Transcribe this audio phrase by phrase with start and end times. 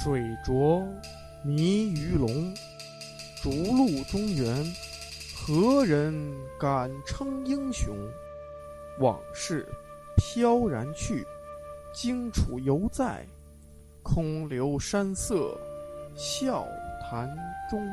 [0.00, 0.86] 水浊
[1.42, 2.54] 迷鱼龙，
[3.42, 4.64] 逐鹿中原，
[5.34, 6.14] 何人
[6.56, 7.96] 敢称英雄？
[9.00, 9.66] 往事
[10.16, 11.26] 飘然去，
[11.92, 13.26] 荆楚犹在，
[14.04, 15.58] 空留山色
[16.14, 16.64] 笑
[17.02, 17.28] 谈
[17.68, 17.84] 中。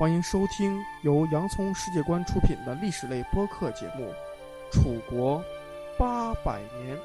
[0.00, 4.12] 欢迎收听由洋葱世界观出品的历史类播客节目
[4.72, 5.40] 《楚国
[5.96, 6.96] 八百年》。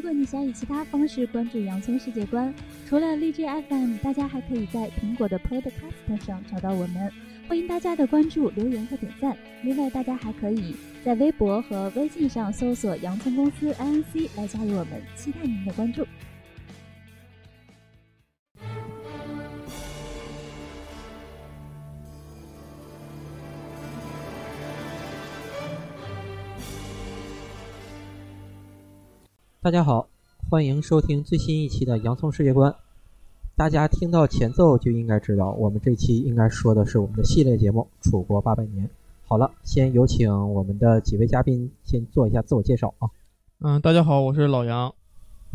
[0.00, 2.54] 如果你想以其他方式关注洋葱世界观，
[2.88, 7.12] 除了荔枝 FM，大家还可以在苹果的 Podcast 上找到我们。
[7.46, 9.36] 欢迎大家的关注、留言和点赞。
[9.62, 16.06] 另外，大家还可以在微博和微信上搜索“洋葱公司 INC” 来加入我们，期待您的关注。
[29.62, 30.08] 大家好，
[30.48, 32.72] 欢迎收听最新一期的《洋葱世界观》。
[33.54, 38.86] 大家听到前奏就应该知道，我们这期应该说的是我们的系列节目《楚国八百年》。
[39.26, 43.10] 好了，先有请我们的几位嘉宾先做一下自我介绍啊。
[43.58, 44.94] 嗯，大家好，我是老杨。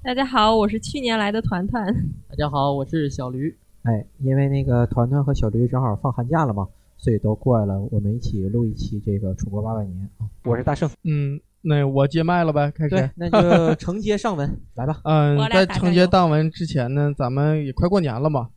[0.04, 1.92] 大家好，我是去年来的团团。
[2.30, 3.58] 大家好，我是小驴。
[3.82, 10.30] 哎，因为那个团团和小驴正好放寒假了嘛，所以都过来了，我们一起录一期这个《楚国八百年》啊。
[10.44, 10.88] 我是大圣。
[11.02, 12.92] 嗯，那我接麦了呗，开始。
[12.92, 15.02] 对，那就承接上文，来吧。
[15.04, 18.50] 嗯在承接大文之前呢，咱们也快过年了嘛，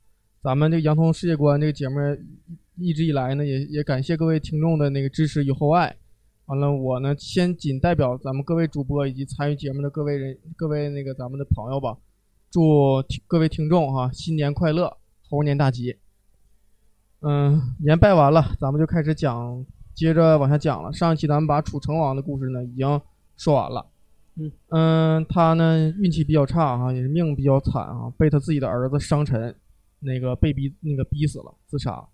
[0.42, 1.96] 咱们这个《洋葱世界观》这个节目
[2.76, 5.96] 一直以来呢，也也感谢各位听众的那个支持与厚爱。
[6.46, 11.96] 完了，我呢先仅代表咱们各位主播以及参与节目的各位人、各位那个咱们的朋友吧，
[12.50, 14.96] 祝各位听众哈新年快乐，
[15.30, 15.96] 猴年大吉。
[17.20, 19.64] 嗯，年拜完了，咱们就开始讲，
[19.98, 20.92] 接着往下讲了。
[20.92, 23.00] 上一期咱们把楚成王的故事呢已经
[23.36, 23.84] 说完了。
[24.68, 29.52] 嗯，他呢运气比较差哈，也是命比较惨啊，被他自己的儿子商臣
[29.98, 32.08] 那个被逼那个逼死了，自杀。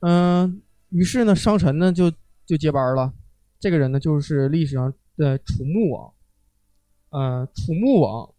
[0.00, 0.60] 嗯，
[0.90, 2.12] 于是呢，商臣呢就
[2.44, 3.10] 就接班了。
[3.58, 6.12] 这个人呢就是历史上的楚穆王。
[7.12, 8.34] 嗯，楚穆王，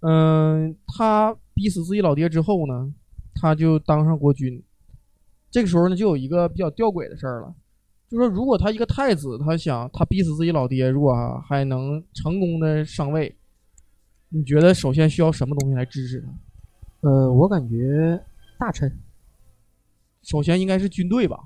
[0.00, 2.90] 嗯，他逼死自己老爹之后呢，
[3.34, 4.62] 他就当上国君。
[5.50, 7.54] 这个时候呢，就有一个比较吊诡的事儿了。
[8.12, 13.34] 就说如果他一个太子，他想他逼死自己老爹，如果还能成功的上位，
[14.28, 17.08] 你觉得首先需要什么东西来支持他？
[17.08, 18.22] 呃，我感觉
[18.58, 18.94] 大臣
[20.22, 21.38] 首先应该是军队吧，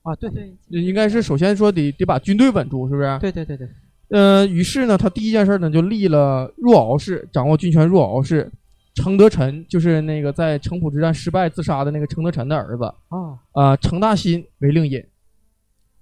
[0.00, 3.18] 啊，对对，应该是首先说得得把军队稳住，是不是？
[3.20, 3.68] 对对对对，
[4.08, 8.50] 呃，于是呢，他第一件事呢就立了若敖氏，掌握军权若敖氏，
[8.94, 15.04] 程德臣就是那个在城濮之战失败自杀的那个程德臣的儿子，啊，啊，程大新为令尹。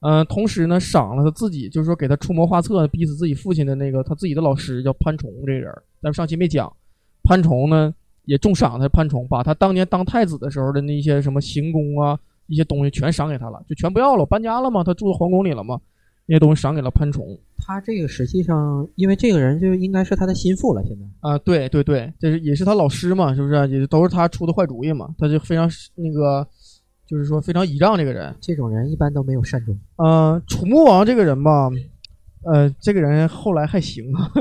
[0.02, 6.70] 嗯、同时呢，赏了他自己，就是说给他出谋划策，逼死自己父亲的那个他自己的老师叫潘崇这个人，咱们上期没讲。
[7.24, 12.18] 潘崇呢也重赏他，潘崇把他当年当太子的时候的那些什么行宫啊，
[12.48, 15.80] 一些东西全赏给他了，就全不要了，搬家了嘛，他住在皇宫里了嘛，
[16.26, 17.38] 那些东西赏给了潘崇。
[17.64, 21.04] 他这个实际上，因为这个人就应该是他的心腹了，现在。
[21.20, 23.68] 啊，对对对，这是也是他老师嘛，是不是？
[23.68, 26.44] 也都是他出的坏主意嘛，他就非常那个，
[27.12, 28.34] 就是说非常倚仗这个人。
[28.40, 29.78] 这种人一般都没有善终。
[29.96, 31.68] 呃，楚穆王这个人吧，
[32.50, 34.32] 呃，这个人后来还行啊。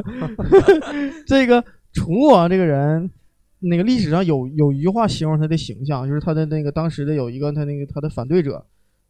[1.27, 1.61] 这个
[1.91, 3.11] 楚穆王这个人，
[3.59, 8.65] 那个历史上有有一句话形容他的形象，就是他的那个当时的有一个他那个他的反对者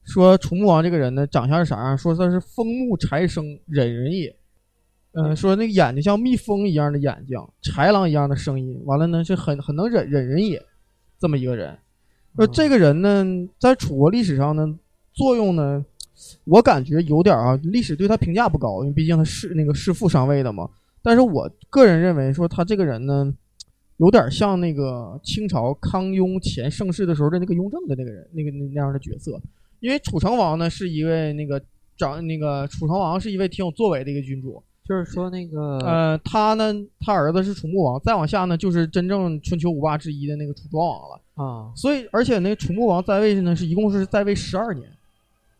[0.05, 1.95] 说楚穆王这个人呢，长相是啥样？
[1.95, 4.35] 说他是风木柴生，忍人也。
[5.13, 10.59] 嗯、说那个眼睛像蜜蜂一样的眼睛，豺狼一样的声音，完了呢是很很能忍忍人也，
[11.19, 11.77] 这么一个人。
[12.35, 13.25] 说这个人呢，
[13.59, 14.77] 在楚国历史上呢，
[15.13, 15.85] 作用呢，
[16.45, 20.69] 我感觉有点啊，历史对他评价不高，因为毕竟他是那个弑父上位的嘛。
[21.01, 23.33] 但是我个人认为说他这个人呢，
[23.97, 29.39] 有点像那个清朝康雍乾盛世的时候的那个雍正的那个人，那个那那样的角色。
[29.79, 31.61] 因为楚成王呢是一位那个
[31.97, 41.19] 长那个楚成王是一位挺有作为的一个君主，就是说那个，呃，他呢，他儿子是楚穆王，再往下呢就是真正春秋五霸之一的那个楚庄王了。
[41.41, 44.87] 啊，所以，而且那个楚穆王在位呢是一共是在位十二年，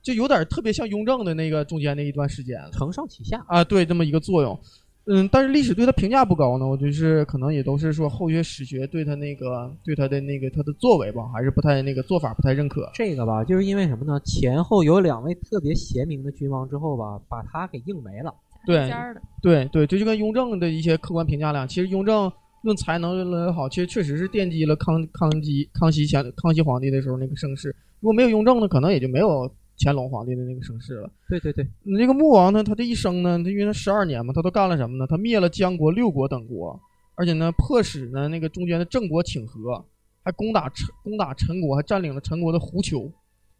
[0.01, 3.43] 就有点特别像雍正的那个中间那一段时间了承上启下。
[3.47, 4.59] 啊，对，这么一个作用。
[5.05, 12.87] 嗯，但是历史对他评价不高呢，我就是可能也都是说后学史学对他那个对他的那个他的作为吧，还是不太那个做法不太认可。
[12.93, 14.19] 这个吧，就是因为什么呢？
[14.23, 18.31] 前后有两位特别贤明的君王之后吧，把他给硬没了。
[18.63, 22.31] 对尖儿的，对对，这就跟雍正的一些客观评价量，其实雍正
[22.61, 27.75] 论才能越来越好，其实确实是奠基了康康熙康熙乾康熙皇帝的时候那个盛世。
[27.99, 31.09] 如果没有雍正呢，可能也就没有乾隆皇帝的那个盛世了。
[31.27, 35.07] 对对对，你这个穆王呢，他这一生呢，他因为他十二年嘛，他都干了什么呢？
[35.07, 36.79] 他灭了江国、六国等国，
[37.15, 39.83] 而且呢，迫使呢那个中间的郑国请和，
[40.23, 43.11] 还攻打陈攻打陈国，还占领了陈国的胡丘，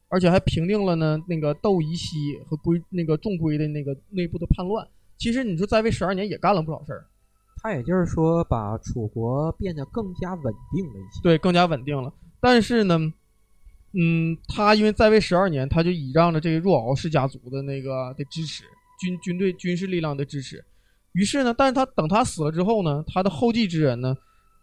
[0.09, 4.88] 而且还平定了呢那个窦仪西和归那个仲归的那个内部的叛乱。
[5.18, 7.06] 其实你说在位十二年也干了不少事儿。
[7.61, 11.21] 他也就是说把楚国变得更加稳定了一些。
[11.21, 12.11] 对，更加稳定了。
[12.39, 12.97] 但是呢，
[13.93, 18.63] 嗯，他因为在位十二年，他就倚仗着这个若敖氏家族的那个的支持，
[18.99, 20.63] 军军队军事力量的支持。
[21.11, 24.17] 于是呢，但是他等他死了之后呢，他的后继之人呢，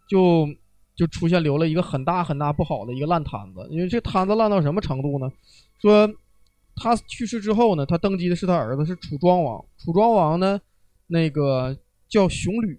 [0.09, 0.45] 就
[0.93, 3.65] 就出现留了一个很大很大不好的一个烂摊子。
[3.69, 5.31] 因为这摊子烂到什么程度呢？
[5.81, 6.09] 说
[6.75, 9.63] 他去世之后呢，他登基的是他儿子，是楚庄王。
[9.77, 10.59] 楚庄王呢，
[11.07, 11.77] 那个
[12.09, 12.77] 叫熊吕。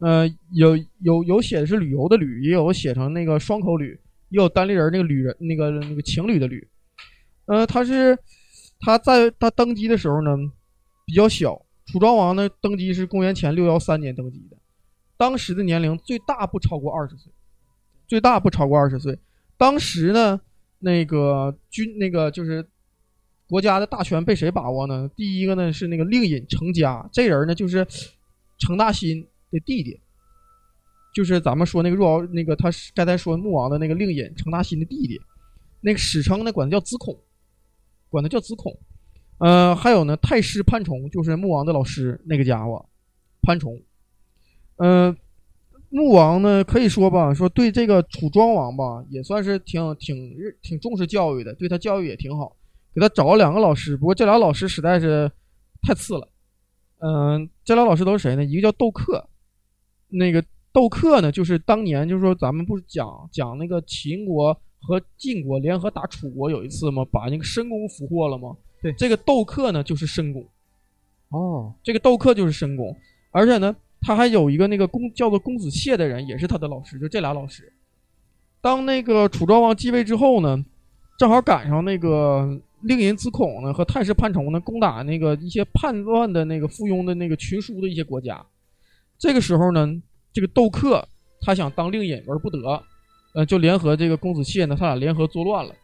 [0.00, 3.98] 呃，有有有写的是旅游的旅，也有写成那个双口旅，
[4.28, 6.68] 也有单立人那个旅人那个那个情侣的旅。
[7.46, 8.16] 呃，他是
[8.78, 10.36] 他在他登基的时候呢
[11.04, 14.56] 比较小，楚庄王呢登基是公元前六幺三年登基的，
[15.16, 17.32] 当时的年龄最大不超过二十岁，
[18.06, 19.18] 最大不超过二十岁。
[19.56, 20.40] 当时呢
[20.78, 22.64] 那个军那个就是
[23.48, 25.10] 国家的大权被谁把握呢？
[25.16, 27.84] 第一个呢是那个令尹程嘉，这人呢就是
[28.58, 29.26] 程大新。
[29.50, 29.98] 的弟弟，
[31.14, 35.20] 就是咱们说那个若敖，那个他刚才说穆王的那个令尹程大新的弟弟，
[35.80, 37.18] 那个史称呢管他叫子孔，
[38.08, 38.78] 管他叫子孔。
[39.38, 42.84] 呃，还有呢太师潘崇，就是穆王的老师那个家伙，
[43.40, 43.80] 潘崇。
[44.76, 45.16] 呃，
[45.90, 52.56] 穆王呢可以说吧，说对这个楚庄王吧，也算是挺挺挺重视教育的，对他教育也挺好，
[52.94, 55.30] 给他找了两个老师，不过这俩老师实在是
[55.82, 56.28] 太次了。
[56.98, 58.44] 嗯，这俩老师都是谁呢？
[58.44, 59.24] 一个叫窦克。
[60.08, 67.04] 那个窦克呢，就是当年就是说咱们不是讲讲那个秦国和晋国联合打楚国有一次吗？
[67.10, 68.56] 把那个申公俘获了吗？
[68.80, 70.46] 对，这个窦克呢就是申公。
[71.30, 72.96] 哦，这个窦克就是申公，
[73.32, 77.72] 而且呢，他还有一个那个公叫做公子燮的人，也是他的老师，就这俩老师。
[78.60, 80.64] 当那个楚庄王继位之后呢，
[81.18, 88.44] 正好赶上那个令尹子孔呢和太师潘崇呢攻打那个一些叛乱的那个附庸的那个群书的一些国家。
[89.18, 89.86] 这个时候呢，
[90.32, 91.06] 这个窦克
[91.40, 92.58] 他想当令尹而不得，
[93.34, 95.74] 呃，就联合这个公子燮呢，他俩联合作乱了，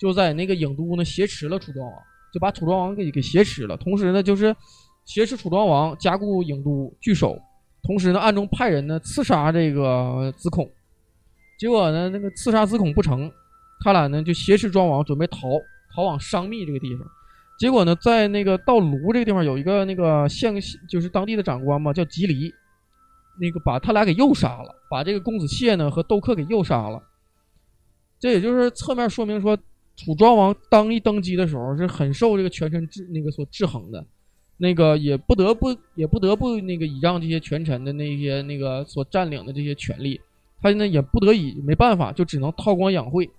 [0.00, 1.94] 就在那个郢都呢挟持了楚庄王，
[2.32, 3.76] 就把楚庄王给给挟持了。
[3.76, 4.54] 同时呢，就是
[5.04, 7.38] 挟持楚庄王，加固郢都据守，
[7.82, 10.68] 同时呢，暗中派人呢刺杀这个子孔。
[11.58, 13.30] 结果呢，那个刺杀子孔不成，
[13.84, 15.48] 他俩呢就挟持庄王，准备逃
[15.94, 17.06] 逃往商密这个地方。
[17.58, 20.54] 结果呢，在那个到卢这个地方有一个那个县，
[20.88, 22.50] 就是当地的长官嘛，叫吉离。
[23.40, 27.02] 那个把他俩给诱杀了，把这个公子燮呢和窦克给诱杀了。
[28.18, 29.56] 这也就是侧面说明说，
[29.96, 34.04] 楚庄王当一登基的时候是很受这个权臣制那个所制衡的，
[34.56, 40.20] 那个也不得不也不得不那个倚仗这些权臣的那些那个所占领的这些权利，
[40.60, 43.30] 他呢也不得已没办法，就只能韬光养晦，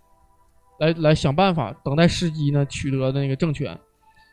[0.79, 3.77] 来来想办法等待时机呢取得的那个政权。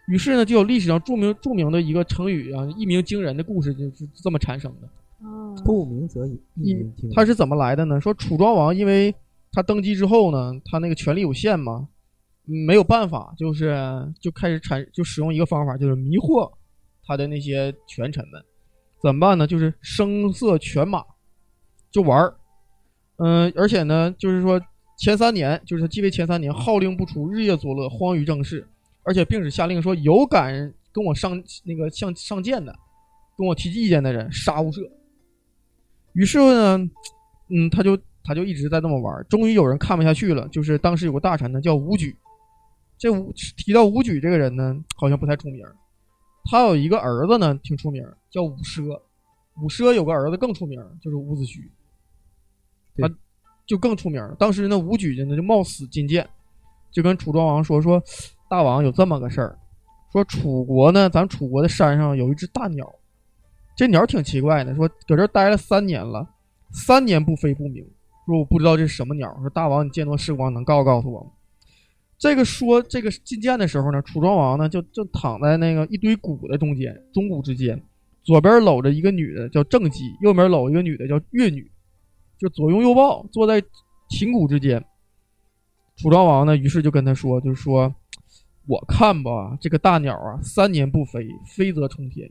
[0.06, 4.88] 于是呢就有历史上著名著名的一个成语啊，一鸣惊人的故事就是这么产生的。
[5.64, 7.14] 不鸣则已，一鸣惊人。
[7.14, 8.00] 他是怎么来的呢？
[8.00, 9.14] 说楚庄王，因为
[9.52, 11.88] 他登基之后呢，他那个权力有限嘛，
[12.44, 13.76] 没有办法，就是
[14.20, 16.52] 就开始产，就使用一个方法，就是迷惑
[17.04, 18.42] 他的那些权臣们。
[19.02, 19.46] 怎么办呢？
[19.46, 21.04] 就是声色犬马，
[21.90, 22.34] 就玩儿。
[23.18, 24.60] 嗯，而且呢，就是说
[24.98, 28.66] 前三年，就是他继位前三年，号令不出，日夜作乐，荒于政事，
[29.02, 32.74] 而且并且下令说，有敢跟我上那个向上谏的，
[33.38, 34.80] 跟我提意见的人，杀无赦。
[36.16, 36.78] 于是呢，
[37.50, 37.94] 嗯，他就
[38.24, 39.24] 他就一直在那么玩。
[39.28, 42.16] 终于有人看不下去了，就是当时有个大臣呢，叫武举。
[42.96, 45.62] 这武提到武举这个人呢，好像不太出名。
[46.50, 48.98] 他有一个儿子呢，挺出名，叫武奢。
[49.60, 51.60] 武奢有个儿子更出名，就是伍子胥。
[52.96, 53.14] 他
[53.66, 54.26] 就更出名。
[54.38, 56.26] 当时呢，武举呢就冒死进谏，
[56.90, 58.02] 就跟楚庄王说：“说
[58.48, 59.58] 大王有这么个事儿，
[60.10, 62.90] 说楚国呢，咱楚国的山上有一只大鸟。”
[63.76, 66.26] 这鸟挺奇怪的，说搁这待了三年了，
[66.72, 67.86] 三年不飞不鸣。
[68.24, 69.32] 说我不知道这是什么鸟。
[69.40, 71.30] 说大王，你见多识广，能告告诉我吗？
[72.18, 77.80] 这个说这个觐见的时候呢，楚庄王呢就正躺在那个一堆鼓的中间，钟鼓之间，
[78.24, 81.70] 左边搂着一个女的叫正姬，右边搂一个女的叫乐女，
[82.38, 83.62] 就左拥右抱，坐在
[84.08, 84.82] 琴鼓之间。
[85.96, 87.94] 楚庄王呢，于是就跟他说，就是说，
[88.66, 92.30] 我看吧，这个大鸟啊，三年不飞，飞则冲天。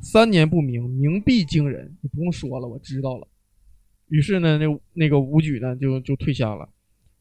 [0.00, 1.96] 三年不鸣，鸣必惊人。
[2.00, 3.26] 你不用说了，我知道了。
[4.08, 6.68] 于是呢，那那个武举呢就就退下了。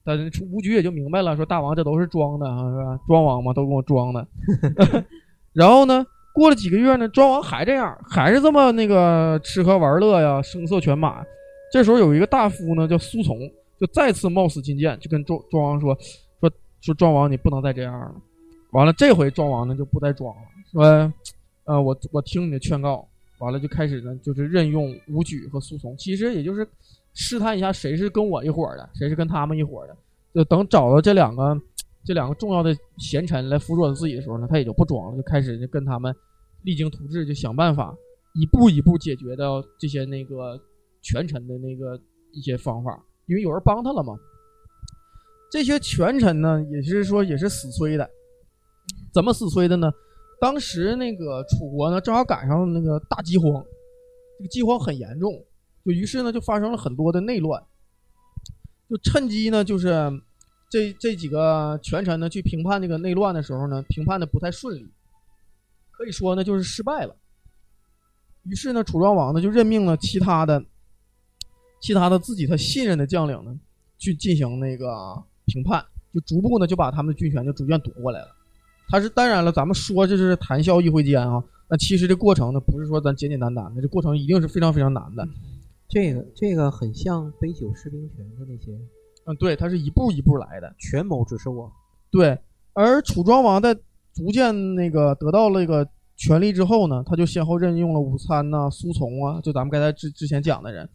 [0.04, 3.00] 但是武举也就明白了，说大王这都是装的啊，是吧？
[3.08, 4.26] 庄王嘛，都跟我装的。
[5.52, 11.26] 然后呢，过了几个月呢，庄王还这样，还是这么那个吃喝玩乐呀，声色犬马。
[11.74, 13.38] 这时候有一个大夫呢，叫苏从，
[13.78, 15.94] 就再次冒死进谏，就跟庄庄王说
[16.40, 18.16] 说说庄王，你不能再这样了。
[18.72, 20.42] 完了，这回庄王呢就不再装了，
[20.72, 21.14] 说，
[21.68, 23.08] 呃，我我听你的劝告。
[23.40, 26.68] 完了就开始呢，就是任用武举和苏从，其实也就是
[27.14, 29.96] 试探一下谁是跟我一伙的，谁是跟他们一伙的。
[30.34, 31.56] 就等找到这两个
[32.04, 36.16] 这两个重要的贤臣来辅佐自己的时候呢，他也就不装了，就开始就跟他们
[36.64, 37.96] 励精图治，就想办法
[38.34, 40.60] 一步一步解决掉这些那个
[41.04, 41.96] 权臣的那个
[42.32, 44.18] 一些方法，因为有人帮他了嘛。
[45.52, 48.10] 这些权臣呢，也是说也是死催的，
[49.14, 49.92] 怎么死催的呢？
[50.40, 53.64] 当时那个楚国呢，正好赶上那个大饥荒，
[54.38, 55.34] 这个饥荒很严重，
[55.84, 57.64] 就于是呢就发生了很多的内乱，
[58.90, 60.12] 就趁机呢就是
[60.70, 64.88] 这这几个权臣呢去评判这个内乱的时候呢，评判的不太顺利，
[65.92, 67.16] 可以说呢就是失败了。
[68.44, 70.64] 于是呢，楚庄王呢就任命了其他的
[71.82, 73.60] 其他的自己他信任的将领呢
[73.98, 78.37] 去进行那个评判，就逐步呢就把他们的军权就逐渐夺过来了。
[78.90, 85.28] 他是当然了，咱们说这是谈笑一挥间啊，那其实这过程呢，不是说咱简简单单的，这过程一定是非常非常难的。
[85.90, 88.72] 这个这个很像杯酒释兵权的那些，
[89.26, 91.72] 嗯，对，他是一步一步来的，权谋只是我。
[92.10, 92.38] 对，
[92.74, 93.74] 而楚庄王在
[94.14, 100.90] 逐渐那个得到了一个权力之后呢，他就先后任用了武参呐、苏从啊，就咱们刚才之之前讲的人，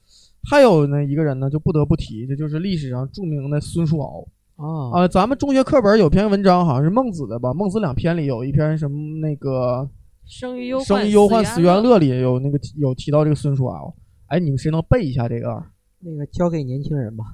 [0.51, 4.27] 还有呢一个人呢，就不得不提，这就是历史上著名的孙叔敖。
[4.63, 7.53] 啊啊，咱们中学课本有篇文章，好像是孟子的吧？
[7.53, 9.91] 孟子两篇里有一篇什么那个
[10.25, 13.93] 生于忧《生于忧患，死于安乐》里有那个有提到这个孙叔敖。
[14.27, 15.65] 哎，你们谁能背一下这个？
[15.99, 17.25] 那个交给年轻人吧。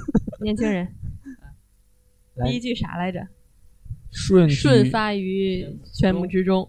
[0.40, 0.88] 年轻人，
[2.36, 3.20] 来第一句啥来着？
[4.10, 6.66] 舜舜发于泉母之中，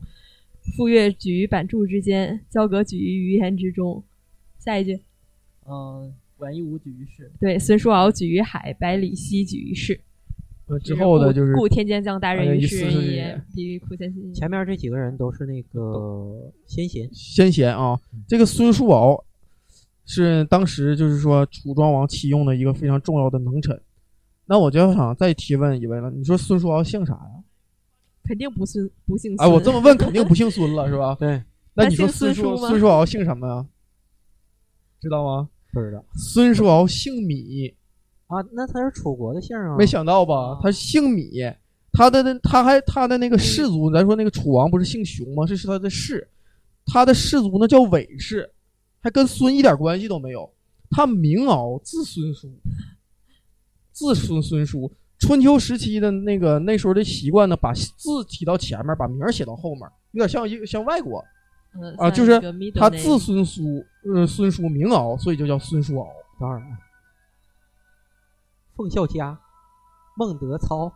[0.76, 4.04] 傅说举于板柱之间，交葛举于鱼盐之中。
[4.58, 5.00] 下一句，
[5.66, 7.32] 嗯，管夷吾举于世。
[7.40, 10.02] 对，孙叔敖举于海，百里奚举于市。
[10.70, 14.34] 呃，之后的就是故天将降大任于世哎人也，比喻苦先心。
[14.34, 18.00] 前面这几个人都是那个先贤，先贤啊。
[18.28, 19.24] 这个孙叔敖
[20.06, 23.80] 是当时就是说楚庄王启用的一个非常重要的能臣。
[24.46, 27.44] 那我就想再提问一位了，你说孙叔敖姓啥呀？
[28.24, 31.16] 肯定不孙不姓哎，我这么问肯定不姓孙了，是吧？
[31.20, 31.42] 对。
[31.74, 33.66] 那你说孙叔孙叔吗孙叔敖姓什么呀？
[35.02, 35.50] 知道吗？
[35.72, 37.74] 不知道孙叔敖姓芈，
[38.30, 38.42] 啊？
[38.54, 39.76] 那他是楚国的姓啊？
[39.78, 40.58] 没想到吧？
[40.64, 41.54] 他姓芈，
[41.92, 45.46] 他的那他还他的那个氏族，咱说那个楚王不是姓熊吗？
[45.46, 46.26] 这是他的氏，
[46.86, 48.50] 他的氏族呢叫韦氏，
[49.02, 50.50] 还跟孙一点关系都没有。
[50.90, 52.50] 他名敖，字孙叔，
[53.92, 54.92] 字孙孙叔。
[55.20, 59.82] 春秋时期的那个那时候的习惯呢，把字提到前面，把名儿写到后面，
[60.14, 61.22] 有点像一个像外国
[61.80, 62.40] 嗯啊，就是
[62.74, 66.08] 他字孙叔，呃，孙叔名敖，所以就叫孙叔敖。
[66.40, 66.78] 当然了，
[68.80, 69.38] 奉孝家，
[70.16, 70.90] 孟德操，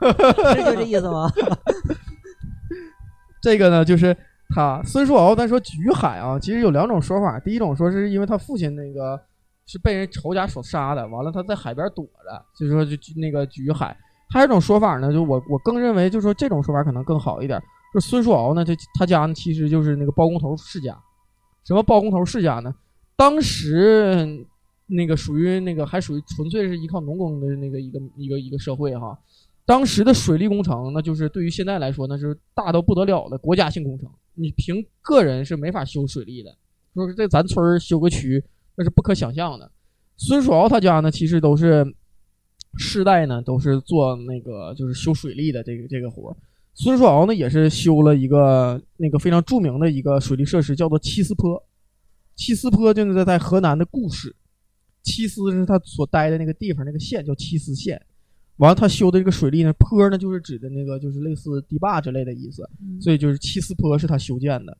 [0.54, 1.30] 是就这意思吗？
[3.40, 4.14] 这个呢，就是
[4.54, 5.34] 他孙叔敖。
[5.34, 7.40] 咱说举海啊，其实有两种说法。
[7.40, 9.18] 第一种说是因为他父亲那个
[9.66, 13.96] 是被人仇家所杀的，完了他在海边躲着，所以说就举那个举海。
[14.28, 17.58] 还有一种说法呢，就我我更认为，就是说这种说法可能更好一点。
[17.94, 20.94] 就孙叔敖呢，这他家呢其实就是那个包工头世家。
[21.64, 22.74] 什么包工头世家呢？
[23.16, 24.46] 当时
[24.86, 29.18] 那个属于那个还属于纯粹是依靠农耕的那个一个一个一个社会哈。
[29.64, 34.10] 当时的水利工程，那就是对于现在来说，那是大到不得了的国家性工程。
[34.34, 36.56] 你凭个人是没法修水利的，
[36.94, 38.42] 说是在咱村修个渠，
[38.76, 39.70] 那是不可想象的。
[40.16, 41.86] 孙叔敖他家呢，其实都是
[42.76, 46.36] 世代呢都是做那个就是修水利的这个这个活。
[46.74, 51.62] 孙叔敖呢也是修了一个那个非常著名的一个水利设施，叫做七司坡。
[52.34, 54.34] 七司坡就是在在河南的固始，
[55.02, 58.00] 七司是他所待的那个地方，那个县叫七司县。
[58.56, 64.76] 完了，他修的这个水利呢，坡呢就是指的那个就是类似堤坝之类的意思，嗯所以就是七司坡是他修建的。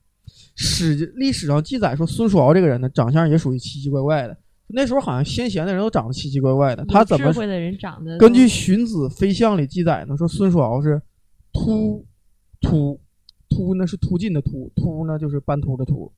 [0.55, 4.37] 史历史上记载说，孙叔敖这个人呢，长相也属于奇奇怪怪的。
[4.69, 11.00] 那时候好像先贤的人都长得奇奇怪怪的，他怎么的人长得根据《荀子·飞象》里记载呢，说孙叔敖是
[11.52, 12.07] 秃
[12.61, 13.00] 秃
[13.49, 16.12] 秃呢是突进的突，秃呢就是斑秃的秃，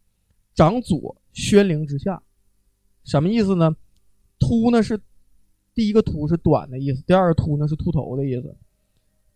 [0.54, 2.22] 长左宣陵之下，
[3.04, 3.74] 什么意思呢？
[4.44, 5.00] 秃呢是
[5.74, 8.54] 第一个秃是短的意思，第二个秃呢是秃头的意思。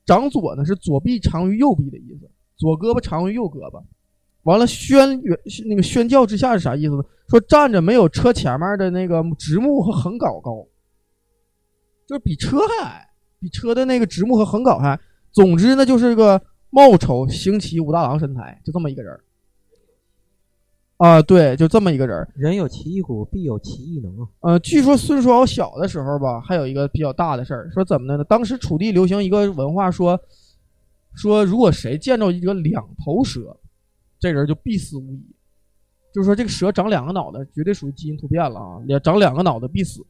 [0.04, 3.82] 长左呢是左臂长于右臂的意思，左胳膊长于右胳膊。
[4.44, 5.20] 完了宣
[5.66, 7.02] 那个宣教之下是啥意思呢？
[7.28, 10.66] 说站着没有车前面的那个直木和横杆高，
[12.06, 13.10] 就是比车还矮，
[13.40, 14.98] 比车的那个直木和横杆还。
[15.32, 19.18] 总之呢，就是个貌丑行奇武大郎身材，就这么一个人。
[20.98, 22.28] 啊，对，就这么一个人儿。
[22.34, 24.28] 人有其一骨，必有其异能啊。
[24.40, 28.24] 呃，据说孙叔敖小的时候吧，还有一个比较大的事儿，说怎么的呢？
[28.24, 30.20] 当时楚地流行一个文化，说
[31.14, 33.56] 说如果谁见着一个两头蛇，
[34.18, 35.24] 这人就必死无疑。
[36.12, 38.80] 就是说这个蛇长两个脑袋，绝对属于基因突变了啊！
[38.86, 40.04] 两长两个脑袋必死。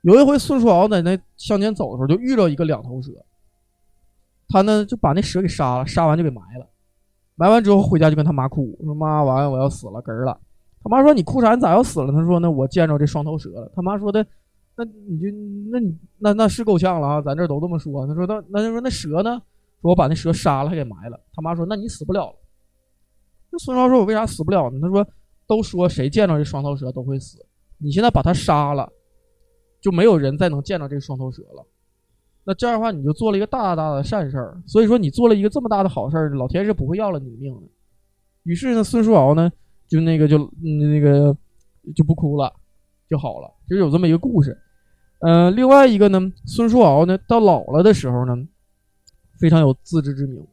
[0.00, 3.12] 有一回孙叔敖在那向前走的时候，就遇到一个两头蛇，
[4.48, 6.66] 他呢就把那蛇给杀了，杀完就给埋了。
[7.42, 10.38] 埋完之后回家就跟他妈哭，说妈，完了我要死了，根儿了。
[10.80, 11.56] 他妈说你哭啥？
[11.56, 12.12] 你咋要死了？
[12.12, 13.72] 他说那我见着这双头蛇了。
[13.74, 14.24] 他妈说的，
[14.76, 15.26] 那你就
[15.72, 17.20] 那你那那是够呛了啊！
[17.20, 18.06] 咱这都这么说。
[18.06, 19.42] 他说那那就说那蛇呢？
[19.80, 21.18] 说我把那蛇杀了，还给埋了。
[21.34, 22.36] 他妈说那你死不了了。
[23.50, 24.78] 那孙超说我为啥死不了呢？
[24.80, 25.04] 他说
[25.48, 27.44] 都说谁见着这双头蛇都会死，
[27.78, 28.88] 你现在把它杀了，
[29.80, 31.66] 就没有人再能见着这双头蛇了。
[32.44, 34.60] 那这样的话，你就做了一个大大的善事儿。
[34.66, 37.62] 所以说，你做了一个这么大的好事儿，老天是不会要了你的命的。
[38.42, 39.48] 于是呢，孙叔敖呢，
[39.86, 41.36] 就那个就那个
[41.94, 42.52] 就不哭了，
[43.08, 43.48] 就好了。
[43.68, 44.58] 就有这么一个故事。
[45.20, 48.36] 呃，另外一个呢，孙叔敖呢，到老了的时候呢，
[49.38, 50.44] 非常有自知之明。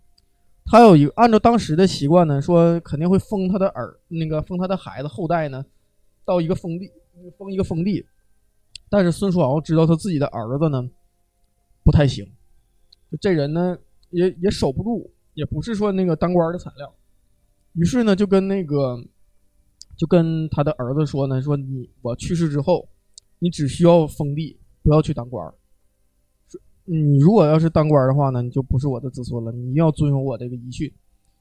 [0.65, 5.65] 他有一按照当时的习惯呢，说肯定会封他的儿那个封他的孩子后代呢，
[6.23, 6.91] 到一个封地
[7.35, 8.05] 封一个封地。
[8.91, 10.87] 但是孙叔敖知道他自己的儿子呢。
[11.89, 12.23] 不太行，
[13.19, 13.75] 这人呢，
[14.11, 16.93] 也也守不住，也不是说那个当官的材料。
[17.73, 19.03] 于是呢，就跟那个，
[19.97, 22.87] 就跟他的儿子说呢，说你我去世之后，
[23.39, 25.51] 你只需要封地，不要去当官。
[26.85, 30.93] 你如果要是当官的话呢，你就不是我的子孙了，你一定要遵守我这个遗训。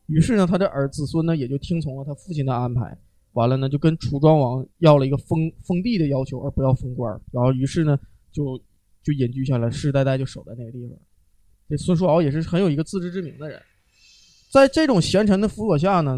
[0.06, 2.96] 于是呢，他的儿子孙呢，也就听从了他父亲的安排。
[3.32, 7.20] 完了呢，就跟楚庄王要了一个封封地的要求，而不要封官。
[7.32, 8.00] 然后于是呢，
[8.32, 8.58] 就。
[9.02, 10.98] 就隐居下来，世世代代就守在那个地方。
[11.68, 13.60] 这孙叔敖也是很有一个自知之明的人，
[14.50, 16.16] 在这种贤臣的辅佐下呢，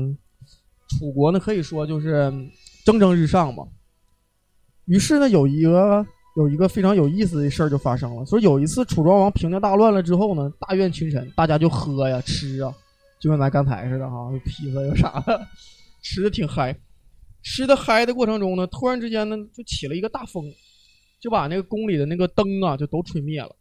[0.89, 2.33] 楚国呢可以说就是
[2.85, 3.67] 蒸蒸日上嘛。
[4.87, 8.25] 于是呢，有一个有一个非常有意思的事儿就发生了。
[8.27, 12.73] 说有一次楚庄王平定大乱了之后呢，大宴群臣，大家就喝呀吃啊，
[13.21, 15.47] 就跟咱刚才似的哈，有披萨有啥的，
[16.03, 16.77] 吃的挺嗨。
[17.43, 20.45] 吃的嗨的过程中呢，突然之间呢，就起了一个大风。
[21.21, 23.55] 就把那个宫里的那个灯啊，就都吹灭了。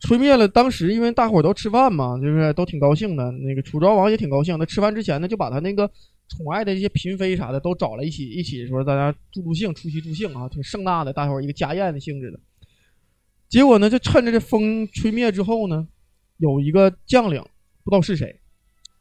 [0.00, 3.30] 吹灭了，当时因为大伙都吃饭嘛，就是都挺高兴的。
[3.32, 4.58] 那个楚庄王也挺高兴。
[4.58, 5.86] 他吃饭之前呢，就把他那个
[6.28, 12.40] 宠爱的这些嫔妃啥的都找了一起，一起说大家助助兴，出席助兴啊，挺盛大的，大伙一个家宴的性质的。
[13.46, 15.86] 结果呢，就趁着这风吹灭之后呢，
[16.38, 17.42] 有一个将领
[17.84, 18.40] 不知道是谁，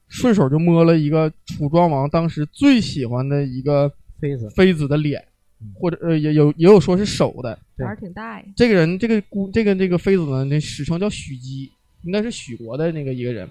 [0.09, 3.89] 顺手就摸了一个楚庄王当时最喜欢的一个
[4.19, 5.28] 妃子妃子的脸。
[5.75, 8.45] 或者呃也有也有说是手的，胆儿挺大呀。
[8.55, 11.69] 这个人这个姑这个这个妃子呢，那史称叫许姬，
[12.03, 13.49] 应该是许国的那个一个人。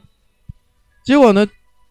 [1.05, 1.47] 结果呢，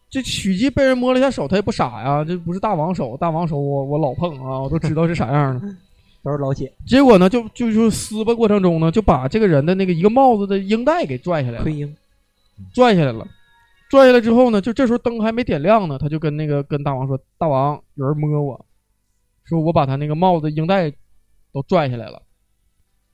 [0.10, 5.67] 这许姬被人摸了一下手，他也不傻呀，这不是大王手，大王手我我老碰啊，我都知道是啥样的，
[6.23, 6.71] 都是老铁。
[6.86, 11.65] 结果呢，就就就撕吧过程中呢，就把这个人的那个一个帽子的缨带给拽下来了，
[12.73, 13.27] 拽下来了，
[13.89, 18.65] 拽下来之后呢，就这时候灯还没点亮呢，他就跟那个跟大王说：“大王，有人摸我。”
[19.47, 20.91] 说我把他那个帽子、缨带
[21.53, 22.21] 都拽下来了，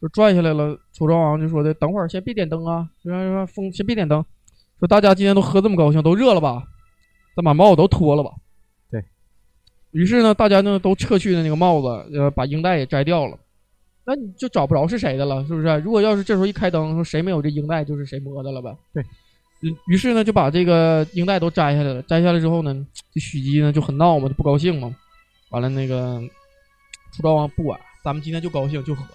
[0.02, 0.78] 就拽下来了。
[0.94, 4.26] 楚庄王就说的：“等会儿先别点灯啊，说说风先别点灯。
[4.80, 6.64] 说大家今天都喝这么高兴，都热了吧？
[7.36, 8.32] 咱把帽子都脱了吧。”
[8.90, 9.04] 对
[9.92, 13.38] 于是呢，大家呢都撤去的那个帽子，呃，把缨带也摘掉了。
[14.06, 15.68] 那你就找不着是谁的了，是不是？
[15.78, 18.76] 如果要是这时候一开灯，说谁没有这缨带，就是谁摸的了呗。
[18.94, 19.06] 对。
[19.88, 22.02] 于是呢，就把这个缨带都摘下来了。
[22.02, 24.94] 摘下来之后呢，这许姬呢就很闹嘛，就不高兴嘛。
[25.54, 26.20] 完了，那个
[27.12, 29.06] 楚庄王不管，咱们今天就高兴就喝。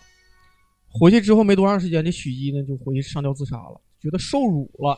[0.89, 4.97] 回去之后没多长时间，这许姬呢就回去上吊自杀了，觉得受辱了。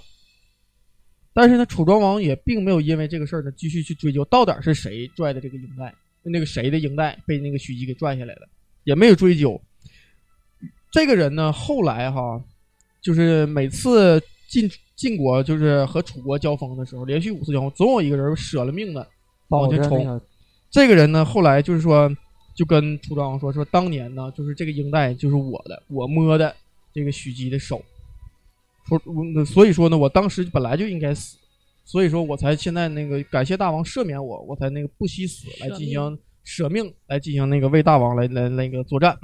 [1.32, 8.46] 但是呢，楚庄王也并没有因为这个事儿呢继续去追究到底是谁拽的这个缨带，那个谁的缨带被那个许姬给拽下来了，
[8.84, 9.58] 也没有追究。
[10.92, 12.38] 这个人呢，后来哈，
[13.00, 19.08] 就是每次晋晋国就是和楚国交锋的时候，连续五次交锋，总有一个人舍了命的
[19.48, 20.20] 往前冲。
[20.70, 22.08] 这个人呢，后来就是说，
[22.54, 26.54] 就跟楚庄王说说，当年呢，就是这个英带就是我的，我摸的
[26.92, 27.82] 这个许姬的手，
[28.86, 31.36] 说，所以说呢，我当时本来就应该死，
[31.84, 39.18] 所以说我才现在那个感谢大王赦免我，我才那个不惜死来进行舍命来进行那个为大王来来那个作战。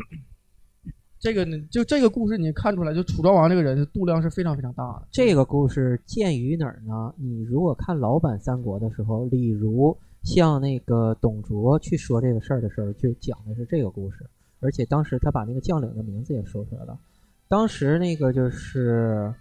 [1.19, 5.09] 这个呢，就这个故事你看出来，就楚庄王这个人度量是非常非常大的。
[5.11, 7.15] 这个故事见于哪儿呢？
[7.17, 14.27] 你如果看老版三国的时候，李儒向那个董卓去说这个事儿的时候，就讲的是这个故事，
[14.61, 16.99] 而且当时他把那个将领的名字也说出来了。
[17.49, 19.33] 当时那个就是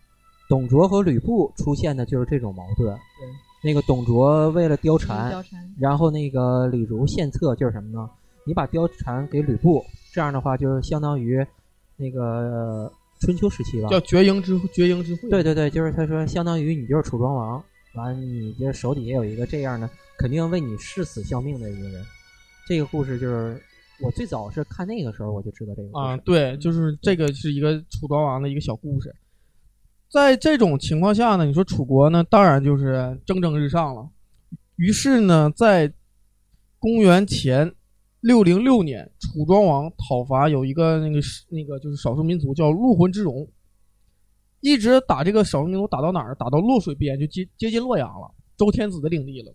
[0.47, 2.95] 董卓和吕布出现的就是这种矛盾。
[2.95, 3.27] 对，
[3.63, 8.07] 那个董卓为了貂蝉，貂蝉然后那个李儒献策就是什么呢？
[8.45, 11.43] 你把貂蝉给吕布，这样的话就是相当于
[11.97, 15.27] 那个呃春秋时期吧，叫绝缨之绝缨之会。
[15.31, 17.63] 对对对，就是他说，相当于你就是楚庄王，
[17.95, 22.05] 完你这手底下有一个这样的，肯定为你誓死效命的一个人。
[22.67, 23.61] 这个故事就是
[24.01, 29.13] 我最早是看那个时候我就知道这个故事啊，对，就是这个是一个楚庄王的一个小故事。
[30.09, 34.09] 在这种情况下呢，你说楚国呢，当然就是蒸蒸日上了。
[34.77, 35.91] 于是呢，在
[36.79, 37.73] 公元前
[38.21, 43.47] 六零六年，楚庄王讨伐有一个那个那个就是少数民族叫陆浑之戎，
[44.61, 46.33] 一直打这个少数民族打到哪儿？
[46.35, 49.53] 打到洛水边，就接接近洛阳了，周天子的领地了。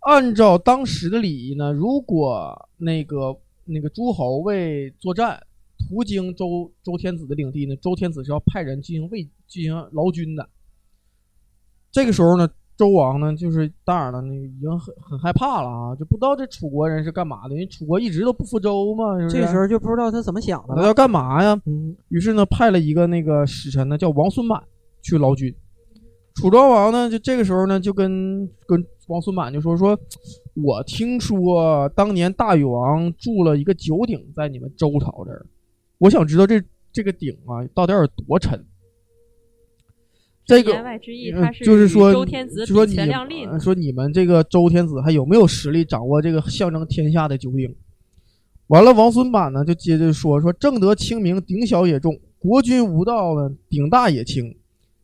[0.00, 5.44] 按照当时的礼仪呢，如果那个那个诸侯为作战
[5.78, 10.48] 途经周周天子的领地呢，周天子是要派人进行卫进行劳军的。
[11.90, 19.40] 这个时候呢，周王呢就是当然了，那个已经很很害怕了啊，就不知道这楚国人是干嘛的，因为楚国一直都不服周嘛，是不是？
[19.40, 20.84] 这时候就不知道他怎么想的他。
[20.84, 21.60] 要干嘛呀？
[21.66, 24.62] 嗯，于是呢，派了一个那个使臣呢，叫王孙满
[25.02, 25.52] 去劳军。
[26.36, 29.98] 楚庄王呢，就这个时候呢，就跟跟王孙满就说说，
[30.54, 35.44] 我听说当年大禹王筑了一个九鼎在你们周朝这儿，
[35.98, 36.62] 我想知道这
[36.92, 38.64] 这个鼎啊到底有多沉。
[40.48, 47.76] 这个言外之意，嗯就是说周天子比就说你钱亮丽呢呃说你们这个周天子还有没有实力掌握这个象征天下的九鼎？
[48.68, 54.56] 完了，王孙满呢就接着说说正德清明，鼎小也重；国君无道呢，鼎大也轻。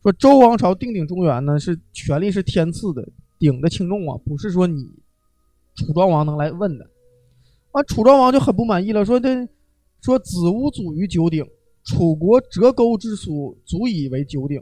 [0.02, 3.07] 说周王朝定鼎中原呢，是权力是天赐的，
[3.38, 4.83] 鼎的轻重啊，不是说你
[5.76, 6.87] 楚庄王能来问的。
[7.72, 9.46] 啊，楚庄王就很不满意了，说这
[10.00, 11.44] 说子无祖于九鼎，
[11.85, 14.59] 楚国折钩之属足以为九鼎。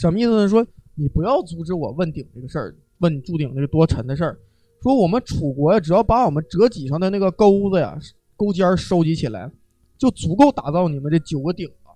[0.00, 0.48] 什么意思呢？
[0.48, 4.38] 说你不要阻止我问鼎这个事儿，问铸鼎这个多沉的事儿。
[4.82, 7.98] 说我们楚国呀，只要把我们折戟上的那个钩子呀、
[8.34, 9.52] 钩尖儿收集起来，
[9.98, 11.94] 就足够打造你们这九个鼎了。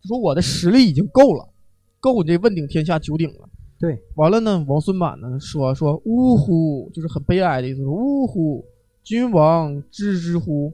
[0.00, 1.46] 就说我的实力已经够了，
[2.00, 3.46] 够你这问鼎天下九鼎了。
[3.78, 8.64] 对，完了呢，王孙满呢说说呜呼，就是很悲哀的意思，说呜呼，
[9.02, 10.72] 君王知之乎？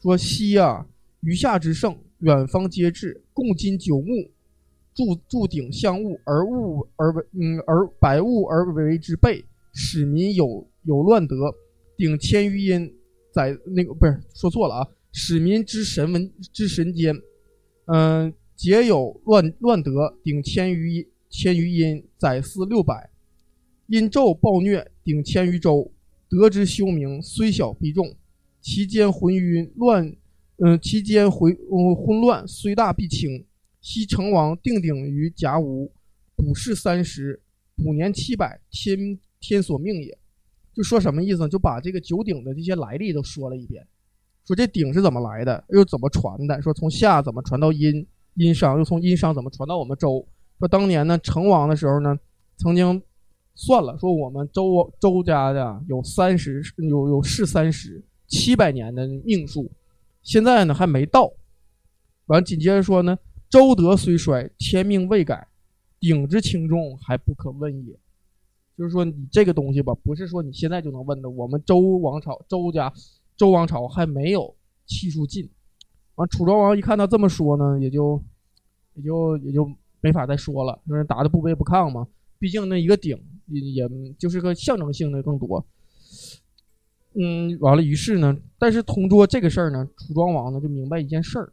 [0.00, 0.86] 说昔呀，
[1.22, 4.30] 余下之盛，远方皆至，共今九牧，
[4.94, 11.54] 铸铸鼎相物，而物而为嗯而百物而为之备，使民有有乱德。
[11.96, 12.92] 鼎千余阴，
[13.32, 17.14] 在那个不是说错了啊，使民之神文之神间，
[17.86, 20.18] 嗯、皆有乱乱德。
[20.24, 23.10] 鼎千余千余阴，载祀六百，
[23.86, 25.92] 因纣暴虐，鼎千余州，
[26.28, 28.16] 得之休明，虽小必重。
[28.60, 30.14] 其间浑晕乱，
[30.58, 33.44] 嗯、其间回嗯混乱，虽大必轻。
[33.82, 35.92] 西成王定鼎于甲午，
[36.36, 37.42] 卜筮三十，
[37.76, 40.16] 卜年七百，天天所命也。
[40.72, 41.48] 就说什么意思呢？
[41.48, 43.86] 就把这个九鼎的这些来历都说了一遍，
[44.46, 50.26] 说这鼎是怎么来的，又怎么传的，说从夏怎么传到殷，殷商又从殷商怎么传到我们周。
[50.58, 52.18] 说当年呢，成王的时候呢，
[52.56, 53.02] 曾经
[53.54, 59.70] 算了，说我们周周家的有三十，有有是三十七百年的命数，
[60.22, 61.30] 现在呢还没到。
[62.26, 63.18] 完紧接着说呢，
[63.52, 65.46] 周德虽衰，天命未改，
[66.00, 67.92] 鼎之轻重还不可问也。
[68.78, 71.28] 就是说你这个东西吧，不是说你现在就能问的。
[71.28, 72.90] 我们周王朝周家
[73.36, 75.46] 周王朝还没有气数尽。
[76.14, 78.22] 完，楚庄王一看他这么说呢，也就
[78.94, 82.08] 也就也就没法再说了，说打的不卑不亢嘛。
[82.38, 83.88] 毕竟那一个鼎也也
[84.18, 85.62] 就是个象征性的更多。
[87.12, 91.52] 嗯，完了，于是呢，但是同桌这个事儿呢，楚庄王呢就明白一件事儿，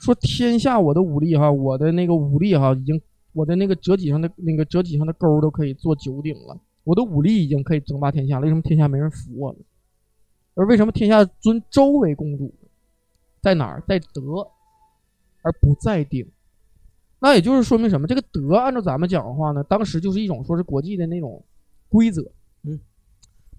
[0.00, 3.00] 说天下我的武力哈，我的那个武力哈，已经
[3.32, 8.42] 我的那个折戟上的那个折戟上的钩都可以做九鼎了，我的武力已经可以争霸天下了。
[8.42, 9.58] 为什么天下没人服我呢？
[10.54, 12.68] 而为什么天下尊周为公主呢？
[13.42, 13.82] 在哪儿？
[13.86, 14.48] 在德，
[15.42, 16.26] 而不在鼎。
[17.20, 18.06] 那也就是说明什么？
[18.06, 21.44] 这个德，按照咱们讲的话呢，当时就是一种说是国际的那种
[21.90, 22.22] 规则，
[22.64, 22.80] 嗯，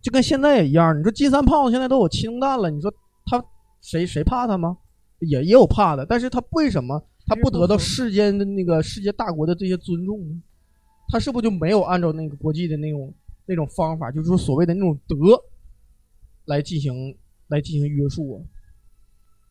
[0.01, 0.97] 就跟现在也一样。
[0.97, 2.91] 你说金三胖子现在都有氢弹了，你说
[3.25, 3.43] 他
[3.80, 4.80] 谁谁怕他吗？
[5.21, 10.41] 也也有怕的，但是他为什么他不得到世间的那个世界大国的这些尊重呢？
[11.10, 13.13] 他是不是就没有按照那个国际的那种
[13.45, 15.15] 那种方法，就是说所谓的那种德
[16.45, 17.15] 来进行
[17.47, 18.38] 来进行约束啊？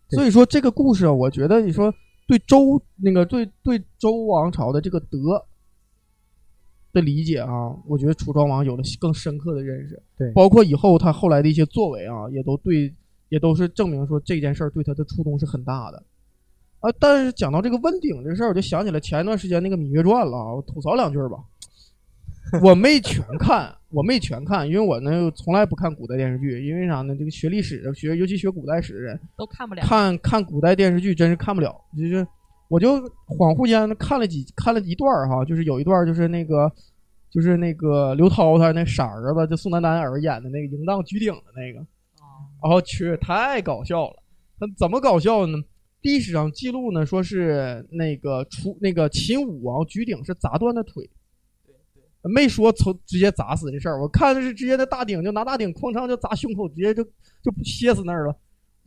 [0.09, 1.93] 所以说这个故事啊，我觉得你说
[2.27, 5.19] 对周那个对对周王朝的这个德
[6.93, 10.03] 的理解啊，我觉得楚庄王有了更深刻的认识。
[10.17, 12.93] 对包括以后他后来的一些作为啊，也都对，
[13.31, 16.03] 也都是证明说这件事儿对他的触动是很大的。
[16.81, 21.39] 啊，但是讲到这个问鼎这事儿，我就想起来前一段时间那个《芈月传》了啊，我吐槽两句儿吧。
[22.65, 27.15] 我没全看，我没全看，因为我呢从来不看古代电视剧，因为啥呢？
[27.15, 29.83] 这个学历史的学，尤其学古代史的人，都看不了。
[29.83, 32.27] 看看古代电视剧真是看不了，就是
[32.69, 32.97] 我就
[33.29, 36.73] 恍惚间看了几看了一段儿哈，就是有一段就是那个
[37.31, 41.87] 就是那个刘涛他那傻儿子，就宋丹丹儿演的那个淫荡举鼎的那个，
[42.63, 44.17] 然后去太搞笑了。
[44.59, 45.59] 他怎么搞笑呢？
[46.03, 51.09] 历史上记录呢，说是那个楚那个秦武王举鼎是砸断的腿，
[52.23, 54.01] 没说从直接砸死这事儿。
[54.01, 58.33] 我看的是直接那大鼎就拿大鼎哐当就砸胸口，直接就就歇死那儿了，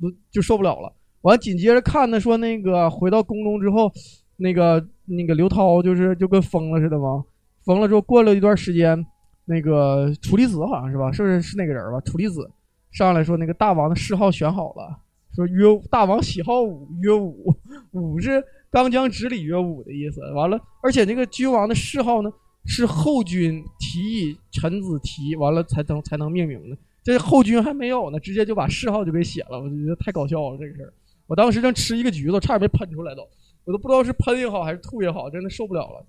[0.01, 0.91] 都就受不了了。
[1.21, 3.91] 完紧接着看呢，说那个回到宫中之后，
[4.37, 7.23] 那个那个刘涛就是就跟疯了似的嘛，
[7.63, 9.05] 疯了之后过了一段时间，
[9.45, 12.01] 那个楚离子好像是吧，是不是是那个人吧？
[12.01, 12.49] 楚离子
[12.93, 14.97] 上来说那个大王的谥号选好了，
[15.35, 17.53] 说曰大王喜好武，曰武，
[17.91, 20.21] 武是刚将直礼曰武的意思。
[20.33, 22.31] 完了，而且这个君王的谥号呢
[22.65, 26.77] 是后君提议，臣子提，完了才能才能命名的。
[27.03, 30.93] 这后君还没有呢，直接就把谥号就给写了，我就觉得太搞笑了这个事儿。
[31.25, 33.27] 我当时正吃一个橘子，差点没喷出来都，
[33.65, 36.05] 我都不知道是喷也好还是吐也好，真的受不了了。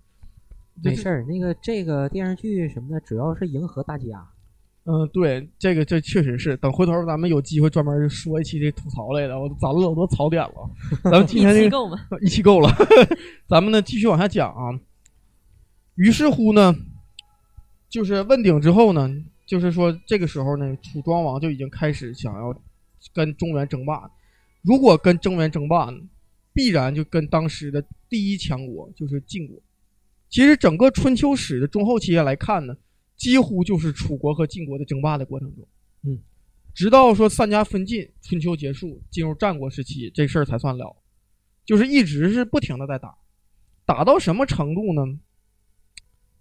[0.83, 4.29] 没事儿，那个这个电视剧什么的，主要是迎合大家。
[4.87, 6.57] 嗯，对，这个这确实是。
[6.59, 10.71] 等回头咱们有机会专门说一期这吐槽类的，我攒了老多槽点了。
[11.05, 11.99] 咱们今天这个一期够吗？
[12.21, 12.71] 一期够了，
[13.49, 14.79] 咱们呢继续往下讲啊。
[15.95, 16.75] 于是乎呢，
[17.89, 19.09] 就是问鼎之后呢，
[19.47, 22.55] 就是说这个时候呢，楚庄王就已经开始想要
[23.15, 24.11] 跟中原争霸。
[24.61, 25.99] 如果跟中原争霸呢，
[26.53, 29.57] 必然就跟当时的第一强国就是晋国。
[30.29, 32.77] 其实整个春秋史的中后期来看呢，
[33.17, 35.67] 几乎就是楚国和晋国的争霸的过程中。
[36.03, 36.19] 嗯，
[36.75, 40.97] 直到说三家分晋，春秋结束，进入战国时期，这事儿才算了。
[41.65, 43.17] 就是一直是不停的在打，
[43.87, 45.19] 打到什么程度呢？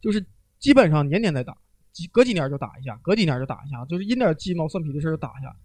[0.01, 0.25] 就是
[0.59, 1.57] 基本上年年在打，
[1.93, 5.55] 几隔几年就打一下，隔几年就打一下，就是因点鸡毛蒜皮的事儿就打一下。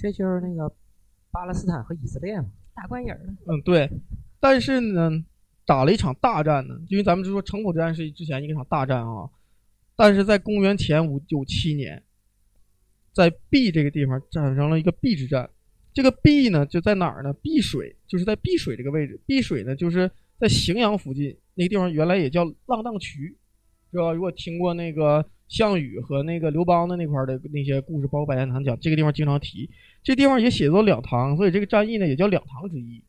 [0.00, 0.72] 这就是那个
[1.32, 2.48] 巴勒斯坦和以色列嘛。
[2.74, 3.34] 打官人了。
[3.46, 3.90] 嗯，对。
[4.38, 5.10] 但是呢，
[5.66, 9.28] 打了一场大战呢，因为咱们就说城濮之战是之前一场大战啊。
[9.96, 12.02] 但是在公元前五九七年，
[13.12, 15.48] 在毕这个地方产生了一个毕之战。
[15.92, 17.32] 这个毕呢，就在哪儿呢？
[17.34, 19.20] 碧水，就是在碧水这个位置。
[19.26, 23.36] 碧水呢，就是在荥阳附近那个地方，原来也叫浪荡渠，
[23.92, 24.12] 是吧？
[24.12, 29.70] 如果听过那个项羽和那个刘邦的那块儿的那些故事，包括百家堂讲，这个地方经常提。
[30.02, 33.04] 这地方也写作两唐，所以这个战役呢也叫两唐之役。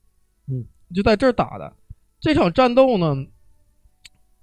[0.48, 1.76] 嗯，就在这儿打的。
[2.20, 3.26] 这场战斗呢，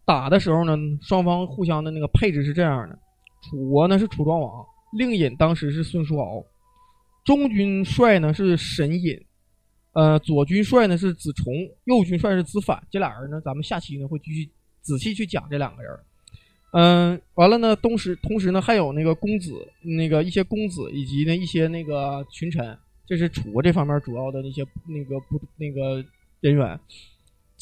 [0.05, 2.99] 打的时候呢，双方互相的那个配置是这样的：
[3.43, 4.65] 楚国呢是楚庄王，
[4.99, 6.45] 令尹当时是孙叔敖。
[7.25, 9.17] 中军帅呢是沈隐，
[9.93, 11.53] 呃，左军帅呢是子重，
[11.85, 12.83] 右军帅是子反。
[12.91, 15.93] 这俩人呢，咱们下期呢会继续仔细去讲这两个人。
[16.73, 26.05] 嗯、完了呢，同时同时呢还有那个公子，那个一些公子以及呢一些那个群臣，这是楚国这方面主要的那些那个不那个
[26.41, 26.81] 人员。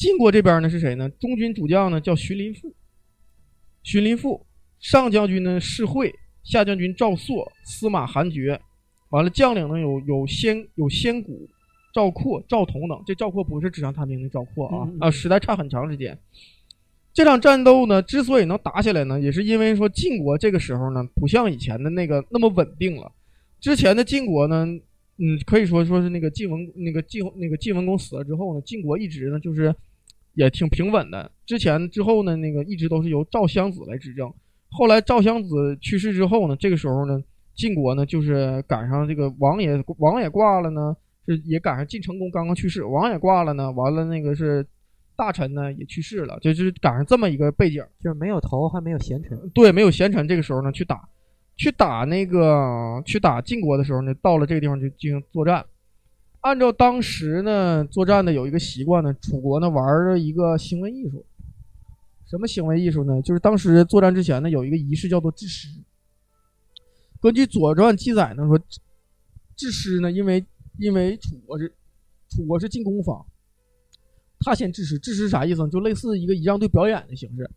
[0.01, 1.07] 晋国这边呢是谁呢？
[1.19, 2.73] 中军主将呢叫荀林父，
[3.83, 4.43] 荀林父，
[4.79, 6.11] 上将军呢是会，
[6.43, 8.59] 下将军赵朔，司马韩厥。
[9.11, 11.47] 完了，将领呢有有先有先谷、
[11.93, 12.99] 赵括、赵同等。
[13.05, 16.17] 这赵括不是纸上谈兵的赵括啊嗯嗯啊，时代差很长时间。
[17.13, 23.11] 这场战斗呢，之所以能打起来呢，也是因为说晋国这个时候呢，不像以前的那个那么稳定了。
[23.59, 24.65] 之前的晋国呢，
[25.19, 29.71] 嗯，可以说说是那个晋文那个晋那个晋文公死了之后呢，晋国一直呢就是
[30.33, 31.31] 也挺平稳的。
[31.45, 34.31] 之前之后呢，那个一直都是由赵襄子来执政。
[34.69, 37.21] 后来赵襄子去世之后呢，这个时候呢，
[37.55, 40.95] 晋国呢就是赶上这个王也王也挂了呢，
[41.27, 44.65] 是也赶上晋成公刚刚去世，王也挂了呢，完了那个是
[45.17, 47.83] 大臣呢也去世了，就是赶上这么一个背景。
[47.99, 49.37] 就是没有头还没有贤臣。
[49.53, 51.07] 对，没有贤臣，这个时候呢去打，
[51.57, 55.65] 去打那个去打晋国的时候呢，到了这个地方就进行作战。
[56.41, 61.25] 按照当时呢作战的有一个习惯呢，楚国呢玩了一个行为艺术。
[62.27, 63.21] 什么行为艺术呢？
[63.21, 65.67] 就是当时作战之前呢有一个仪式叫做制师。
[67.21, 68.57] 根据《左传》记载呢说，
[69.55, 70.43] 制师呢因为
[70.79, 71.71] 因为楚国是
[72.29, 73.23] 楚国是进攻方，
[74.39, 74.97] 他先制师。
[74.97, 75.69] 制师啥意思呢？
[75.69, 77.47] 就类似一个仪仗队表演的形式。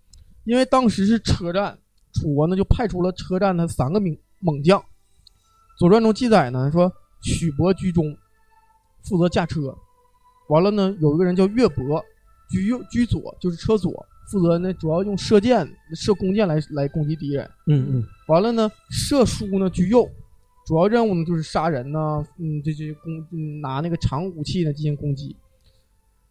[0.44, 1.78] 因为当时是车战，
[2.12, 4.78] 楚国呢就派出了车战的三个猛猛将。
[5.78, 6.92] 《左传》中记载呢说，
[7.22, 8.14] 许伯居中，
[9.04, 9.76] 负责驾车。
[10.48, 12.02] 完了呢，有一个人叫岳伯，
[12.50, 13.90] 居右居左，就是车左，
[14.30, 17.48] 负责呢主要用射箭、射弓箭来来攻击敌人。
[17.66, 20.08] 嗯嗯完了呢，射书呢居右，
[20.66, 25.34] 主要任务呢就是杀人呐、嗯，这这攻嗯拿那个长武器呢进行攻击。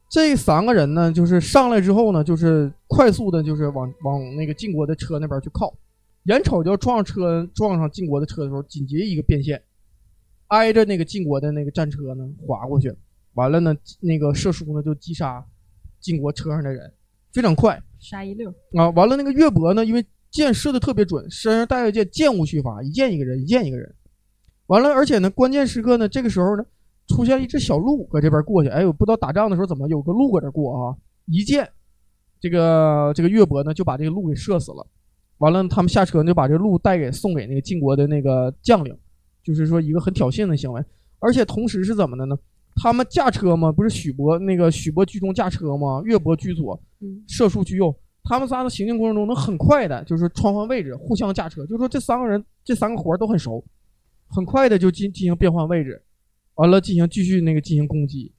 [0.09, 5.73] 这三个人呢，就是上来之后呢，就是快速的，就是往往那个晋国的车那边去靠，
[6.25, 9.59] 眼瞅就要撞上车，撞上晋国的车的时候，紧急一个变线，
[10.53, 12.95] 挨着那个晋国的那个战车呢划过去，
[13.33, 15.43] 完了呢，那个射书呢就击杀
[15.99, 16.93] 晋国车上的人，
[17.33, 17.81] 非常快。
[17.99, 23.95] 杀一溜，啊，完了那个岳伯呢，因为箭射的特别准，身上带着箭，箭无虚发，一箭一个人，一箭一个人。
[24.67, 26.63] 完了，而且呢，关键时刻呢，这个时候呢，
[27.07, 31.67] 出现一只小鹿搁这边过去，哎，我不知道打仗的时候怎么有个鹿搁这过啊，一箭，
[32.39, 34.85] 这个这个岳伯呢就把这个鹿给射死了。
[35.39, 38.95] 完了，他们下车呢就把这鹿带给送给那个晋国的那个将领，
[39.43, 40.83] 就是说一个很挑衅的行为。
[41.19, 42.35] 而且同时是怎么的呢？
[42.75, 46.01] 他们驾车嘛，不是许博那个许博居中驾车吗？
[46.05, 47.95] 岳博居左，嗯，射术居右。
[48.23, 51.61] 他们仨的行进过程中能很快的，就是穿换位置，互相驾车。
[51.65, 53.63] 就是说这三个人这三个活儿都很熟，
[54.29, 56.01] 很快的就进进行变换位置，
[56.55, 58.33] 完了进行继续那个进行攻击。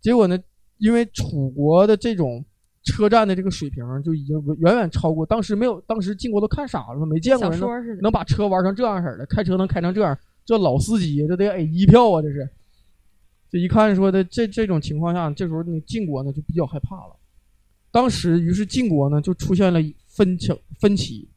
[0.00, 0.38] 结果呢，
[0.78, 2.44] 因为楚国的这种
[2.82, 12.48] 车站的这个水平就已经远远超过当时没有，当时晋国都看傻了，没见过人能把车玩成这样式儿的，开车能开成这样，这老司机这得 A 一票啊，这是。
[13.50, 17.16] 这一看说的这这种情况下，这时候那晋国呢就比较害怕了。
[17.90, 19.78] 当时于是晋国呢就出现了
[20.08, 21.28] 分歧分歧，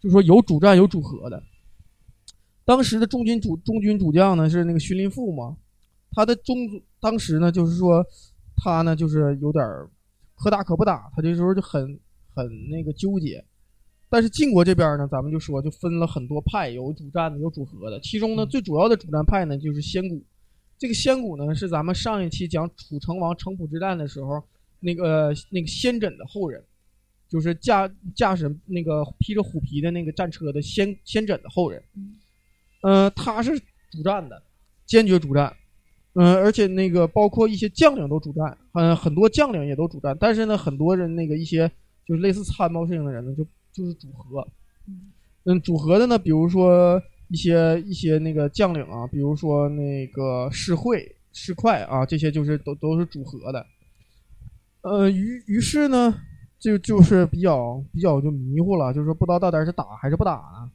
[0.00, 1.42] 就说有主战有主和的。
[2.64, 5.56] 当时的中军主中军主将呢是那个荀林父嘛，
[6.12, 6.56] 他的中
[7.00, 8.06] 当时呢就是说
[8.56, 9.64] 他呢就是有点
[10.36, 11.98] 可打可不打，他这时候就很
[12.32, 13.44] 很那个纠结。
[14.08, 17.98] 但是晋国这边呢，咱们就说就分了很多派，有主战的，有主和的。
[18.00, 20.22] 其中呢，最主要的主战派呢就是先谷。
[20.78, 24.42] 这个先谷呢是咱们上一期讲楚成王城濮之战的时候，
[24.80, 26.62] 那个那个先轸的后人，
[27.28, 31.82] 就是驾驾驶那个披着虎皮的那个战车的先先轸的后人。
[32.82, 33.58] 呃，他是
[33.90, 34.40] 主战的，
[34.84, 35.52] 坚决主战。
[36.18, 40.16] 嗯、而且那个包括一些将领都主战，嗯、很多将领也都主战。
[40.18, 41.70] 但是呢，很多人那个一些
[42.06, 44.46] 就是类似参谋性的人呢，就就是组合。
[45.44, 53.66] 嗯，组合的呢，比如说一些一些那个将领啊，比如说那个士会、士快啊，这些就是都都是组合的。
[54.82, 56.14] 呃，于于是呢，
[56.58, 60.70] 就就是比较比较就迷糊了，就是说不知道到底是打还是不打呢。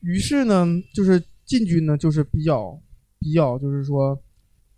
[0.00, 2.80] 于是呢，就是晋军呢，就是比较
[3.18, 4.20] 比较就是说，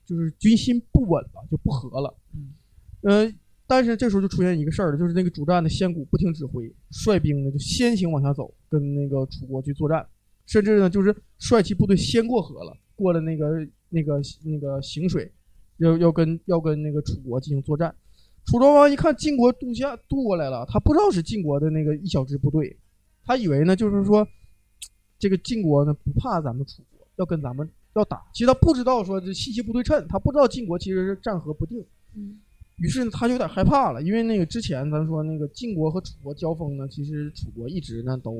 [0.06, 2.14] 就是军心不稳了，就不和了。
[2.34, 2.54] 嗯，
[3.02, 3.32] 呃，
[3.70, 10.04] 但是这时候就出现一个事儿了，就是那个主战的先谷不听指挥，率兵呢就先行往下走，跟那个楚国去作战，
[10.44, 15.30] 甚至呢就是率其部队先过河了，过了那个那个那个行水，
[15.76, 17.94] 要要跟要跟那个楚国进行作战。
[18.44, 22.76] 楚庄王一看晋国渡下渡过来了，他不知道是晋国的那个一小支部队，
[23.24, 24.26] 他以为呢就是说，
[25.16, 28.20] 这个晋国呢不怕咱们楚国，要跟咱们要打。
[28.34, 31.78] 其实他不知道说这信息不对称，他不知道晋国其实是战和不定。
[32.16, 32.40] 嗯
[32.80, 38.34] 于是，他就有点害怕了，因为那个之前咱说那个晋国和楚国交锋呢，其实楚国一直呢都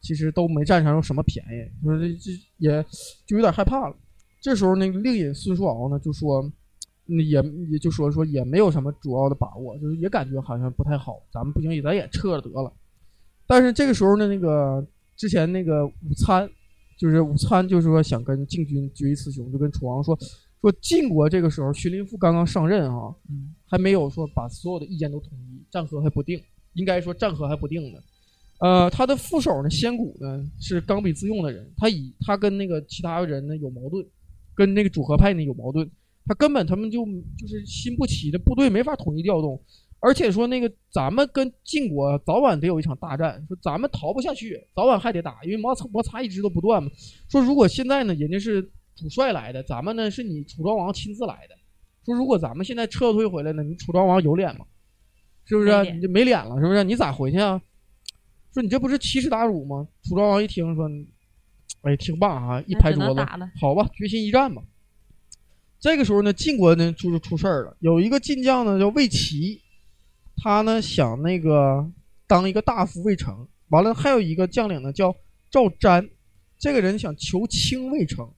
[0.00, 2.84] 其实都没占上什么便宜，说这这也
[3.24, 3.96] 就有点害怕了。
[4.40, 6.42] 这时候那个令尹孙叔敖呢就说，
[7.06, 12.72] 嗯也也就说说也没有什么主要的把握，就是也感觉好像不太好，咱们不行也，咱也撤了得了。
[13.46, 14.84] 但是这个时候呢，那个
[15.16, 16.50] 之前那个午餐，
[16.98, 20.18] 就是午餐，就是说想跟晋军决一雌雄，就跟楚王说
[20.62, 26.40] 说晋国这个时候荀林父刚刚上任啊，嗯，还没有说把所有的意见都统一，战和还不定，
[26.74, 27.98] 应该说战和还不定呢。
[28.60, 34.06] 呃，他的副手呢，先谷呢是刚愎自用的人，他以他跟那个其他人呢有矛盾，
[34.54, 35.90] 跟那个主和派呢有矛盾，
[36.26, 37.04] 他根本他们就
[37.36, 39.60] 就是心不齐的部队没法统一调动，
[39.98, 46.88] 而且说那个咱们跟晋国早晚得有一场大战，说咱们逃不下去，早晚还得打，因为摩擦摩擦一直都不断嘛。
[47.28, 51.56] 说如果现在呢，人家是主帅来的，咱们呢是你楚庄王亲自来的，
[52.04, 54.66] 说如果咱们现在撤退回来呢，你楚庄王有脸吗？
[55.44, 55.82] 是不是啊？
[55.82, 56.84] 你就没脸了，是不是？
[56.84, 57.60] 你咋回去啊？
[58.54, 59.88] 说你这不是奇耻大辱吗？
[60.04, 60.88] 楚庄王一听说，
[61.82, 63.26] 哎，听罢啊，一拍桌子，
[63.60, 64.62] 好吧，决心一战吧。
[65.80, 69.60] 这个时候呢，晋国呢就是出事儿了，有一个晋将呢叫魏齐，
[70.36, 71.90] 他呢想那个
[72.28, 75.12] 当一个大夫魏成，完了还有一个将领呢叫
[75.50, 76.08] 赵瞻，
[76.56, 78.32] 这个人想求卿魏成，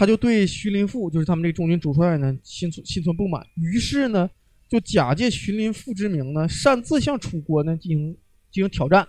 [0.00, 4.30] 他就对徐林父，就是他们这个中军主帅呢心存心存不满，于是呢
[4.66, 8.16] 就假借徐林父之名呢，擅自向楚国呢进行
[8.50, 9.06] 进行挑战，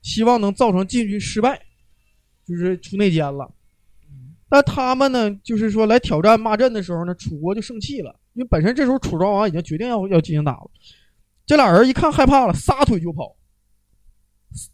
[0.00, 1.60] 希望能造成晋军失败，
[2.46, 3.54] 就是出内奸了。
[4.48, 10.70] 但他们呢，就是说来挑战骂阵的时候呢，楚国就生气了，因为本身这时候楚庄王已经决定要要进行打了。
[11.44, 13.36] 这俩人一看害怕了，撒腿就跑，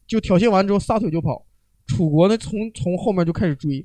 [0.06, 1.44] 就挑衅完之后撒腿就跑。
[1.88, 3.84] 楚国呢，从从后面就开始追。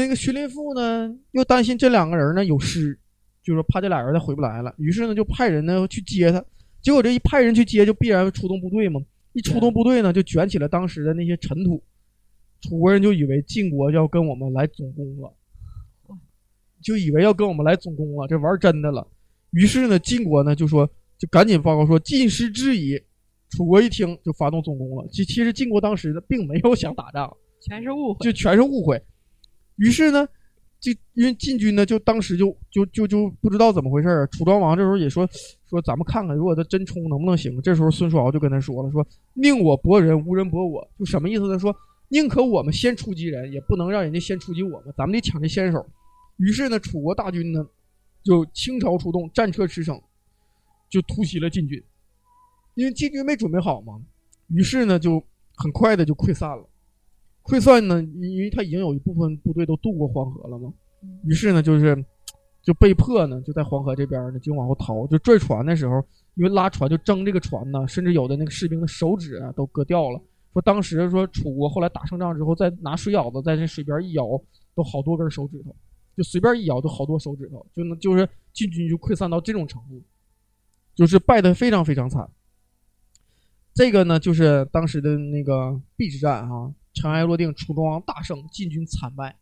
[0.00, 2.98] 那个徐林父呢，又担心这两个人呢有失，
[3.42, 6.44] 就是怕这俩人他回不来了，于是呢就派人呢去接他。
[6.82, 9.00] 结果这一派人去接，就必然出动部队嘛。
[9.34, 11.82] 一出动部队呢，就卷起了当时的那些尘土。
[12.60, 15.32] 楚国人就以为晋国要跟我们来总攻了，
[16.82, 19.06] 就以为要跟我们来总攻了，这玩真的了。
[19.50, 20.88] 于是呢，晋国呢就说，
[21.18, 23.00] 就赶紧报告说晋师之矣。
[23.50, 25.06] 楚国一听就发动总攻了。
[25.12, 29.00] 其其实晋国当时呢并没有想打仗，全是误会，就全是误会。
[29.76, 30.26] 于是呢，
[30.78, 34.26] 就因为晋军呢就当时就就就就不知道怎么回事儿。
[34.28, 35.28] 楚庄王这时候也说
[35.68, 37.60] 说咱们看看，如果他真冲能不能行。
[37.62, 41.58] 这时候孙叔敖就跟他说了，说宁我搏人，无人搏我，就什么意思呢？
[41.58, 41.74] 说
[42.08, 45.84] 宁可我们先出击人，也不能让人家先出击我们，咱们得抢这先手。
[46.36, 47.66] 于是呢，楚国大军呢
[48.22, 50.00] 就倾巢出动，战车驰骋，
[50.90, 51.82] 就突袭了晋军。
[52.74, 54.00] 因为晋军没准备好嘛，
[54.48, 55.22] 于是呢就
[55.56, 56.68] 很快的就溃散了。
[57.44, 60.72] 溃散呢，因为他已经有一部分部队都渡过黄河了嘛，
[61.24, 62.04] 于是呢就是
[62.62, 65.06] 就被迫呢就在黄河这边呢就往后逃。
[65.06, 66.02] 就拽船的时候，
[66.34, 70.20] 因为拉船就争这个船呢，甚至有的那个士兵的手指啊都割掉了。
[70.54, 74.42] 说当时说楚国后来打胜仗之后，再拿水舀子在那水边一舀，
[74.74, 75.74] 都好多根手指头，
[76.16, 80.00] 就随便一舀都好多手指头，就能就是进军就溃散到这种程度，
[80.94, 82.26] 就是败得非常非常惨。
[83.74, 89.36] 这个呢，就是当时的那个壁之战哈，尘埃落定，楚庄王大胜，晋军惨败。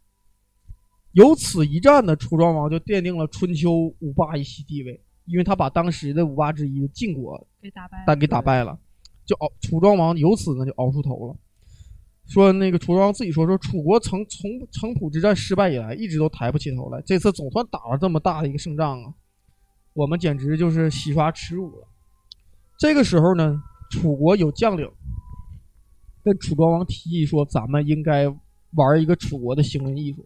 [1.13, 8.05] 由此一战呢，楚庄王就奠定了春秋五霸一席地位，因为他把当时的五霸之一的晋国给打败了。
[8.07, 8.79] 但给打败了，
[9.27, 11.37] 就熬楚庄王由此呢就熬出头了。
[12.27, 19.13] 说那个楚庄王自己说说，楚国从从城濮之战失败以来，一直都抬不起头来，这次总算打了这么大的一个胜仗啊，
[19.93, 21.87] 我们简直就是洗刷耻辱了。
[22.79, 23.63] 这个时候呢。
[23.93, 24.91] 楚国有将领
[26.25, 28.27] 跟楚庄王提议说：“咱们应该
[28.73, 30.25] 玩一个楚国的行为艺术。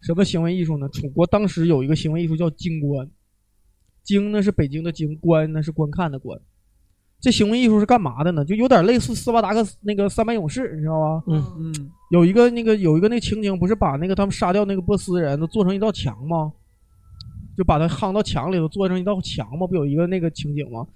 [0.00, 0.88] 什么行为艺术呢？
[0.90, 3.08] 楚国当时有一个行为艺术叫京观，
[4.04, 6.38] 京呢是北京的京，观呢是观看的观。
[7.20, 8.44] 这行为艺术是干嘛的呢？
[8.44, 11.24] 就有点类似斯巴达克那个三百勇士，你知道吧？
[11.26, 16.52] 嗯嗯，有一个那个有一个那情景，不是把那个他们杀掉那个波斯人都做成一道墙吗？
[17.58, 19.66] 就把他夯到墙里头，做成一道墙嘛？
[19.66, 20.86] 不有一个那个情景吗？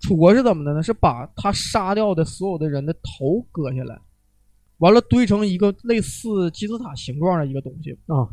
[0.00, 0.82] 楚国是怎么的呢？
[0.82, 3.98] 是把他杀掉的所有的人的头割下来，
[4.76, 8.28] 完了堆成一个类似金字塔形状的一个东西啊，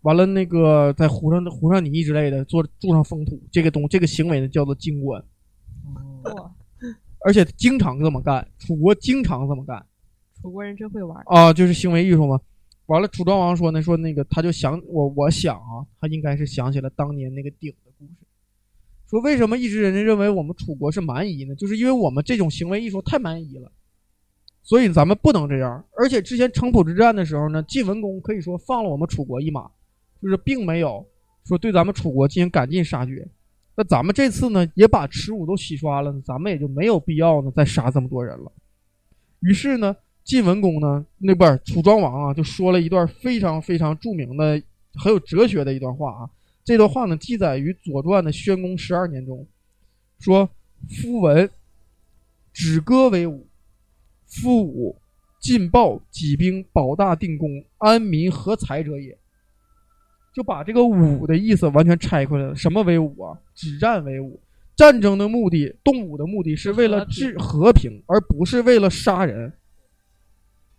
[0.00, 5.22] 完了那个再糊上糊上泥之类的，做筑上封土，这个东这个行为呢叫做京官。
[6.24, 6.50] 哦，
[7.24, 9.86] 而且经常这么干，楚国经常这么干
[10.42, 11.22] 楚国人真会玩。
[11.26, 12.40] 啊，就是行为艺术嘛。
[12.88, 18.10] 完了，楚庄王说呢，说那个他就想我，我想啊，他应该是想起了当年那个鼎的故事，
[19.10, 21.54] 说为什么一直人家认为我们楚国是蛮夷呢？
[21.54, 23.70] 就是因为我们这种行为艺术太蛮夷了，
[24.62, 25.84] 所以咱们不能这样。
[25.98, 29.70] 而且之前城濮之战的时候呢，晋文公可以说放了我们楚国一马，
[30.22, 31.06] 就是并没有
[31.44, 33.28] 说对咱们楚国进行赶尽杀绝。
[33.76, 38.50] 那咱们这次呢，也把耻辱都洗刷了，咱们也就没有必要呢再杀这么多人了。
[39.40, 39.94] 于是呢。
[40.28, 44.62] 晋文公呢，那不是楚庄王啊，就说了一段非常非常著名的、
[44.92, 46.28] 很有哲学的一段话啊。
[46.62, 49.46] 这段话呢，记载于《左传》的宣公十二年中，
[50.20, 50.46] 说
[51.00, 51.48] ：“夫文，
[52.52, 53.46] 止戈为武；
[54.26, 54.94] 夫武，
[55.40, 59.16] 进暴己兵，保大定公，安民和财者也。”
[60.36, 62.54] 就把这个武的意思完全拆开了。
[62.54, 63.40] 什么为武啊？
[63.54, 64.38] 止战为武。
[64.76, 69.50] 战争的目的，动武的目的是为了治和平，而不是为了杀人。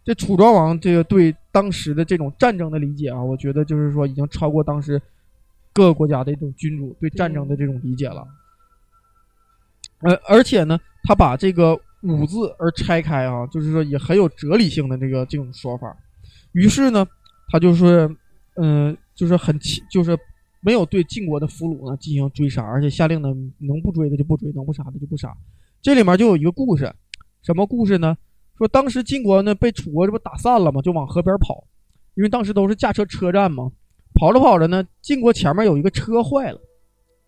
[0.10, 5.00] 这楚庄王这个对当时的这种战争的理解啊，我觉得就是说已经超过当时
[5.72, 8.28] 各个国家的一种君主对战争的这种理解了。
[10.00, 15.96] 呃，而且呢，他把这个“五”字而拆开啊，就是说也很有哲理性的这个这种说法。
[16.54, 17.08] 于是呢，
[17.50, 18.10] 他就是
[18.56, 20.18] 嗯，就是很气，就是
[20.60, 23.30] 没有对晋国的俘虏呢进行追杀，而且下令呢，
[23.60, 25.32] 能不追的就不追，能不杀的就不杀。
[25.84, 26.92] 这里面就有一个故事，
[27.44, 28.18] 什么故事呢？
[28.60, 30.82] 说当时晋国呢被楚国这不打散了吗？
[30.82, 31.66] 就往河边跑，
[32.16, 33.72] 因为当时都是驾车车战嘛。
[34.16, 36.60] 跑着跑着呢，晋国前面有一个车坏了，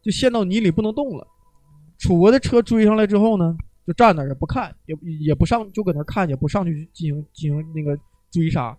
[0.01, 1.25] 就陷到泥里不能动了。
[1.97, 3.55] 楚国的车追上来之后呢，
[3.87, 7.97] 就站那儿也不看，也也不上，就搁那看，也不上去进行进行那个
[8.29, 8.77] 追杀。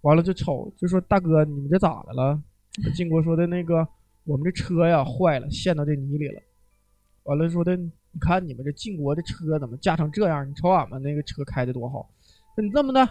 [0.00, 2.42] 完了就瞅，就说大哥，你们这咋的了？
[2.96, 3.86] 晋国说的那个，
[4.24, 6.42] 我们这车呀坏了，陷到这泥里了。
[7.22, 7.78] 完了说的。
[8.12, 10.48] 你看你们这晋国的车怎么驾成这样？
[10.48, 12.08] 你瞅俺们那个车开的多好。
[12.54, 13.08] 说你这么的，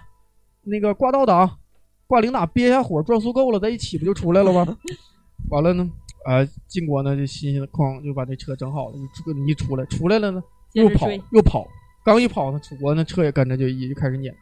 [0.64, 1.58] 那个挂倒档，
[2.06, 4.78] 挂零打憋下火，转速够了，再一起不就出来了吗？
[5.50, 5.89] 完了呢，
[6.26, 10.43] 呃，晋国呢就新鲜的哐就把这车整好了，就出你一出来，出来了呢
[10.74, 11.66] 又跑又跑，
[12.04, 14.36] 刚一跑呢，楚国那车也跟着就一就开始撵，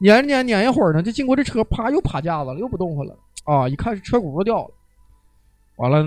[0.00, 3.68] 撵着撵撵一会儿呢，这晋国这车啪又趴架子了，又不动弹了啊！
[3.68, 4.74] 一看是车轱辘掉了，
[5.76, 6.04] 完了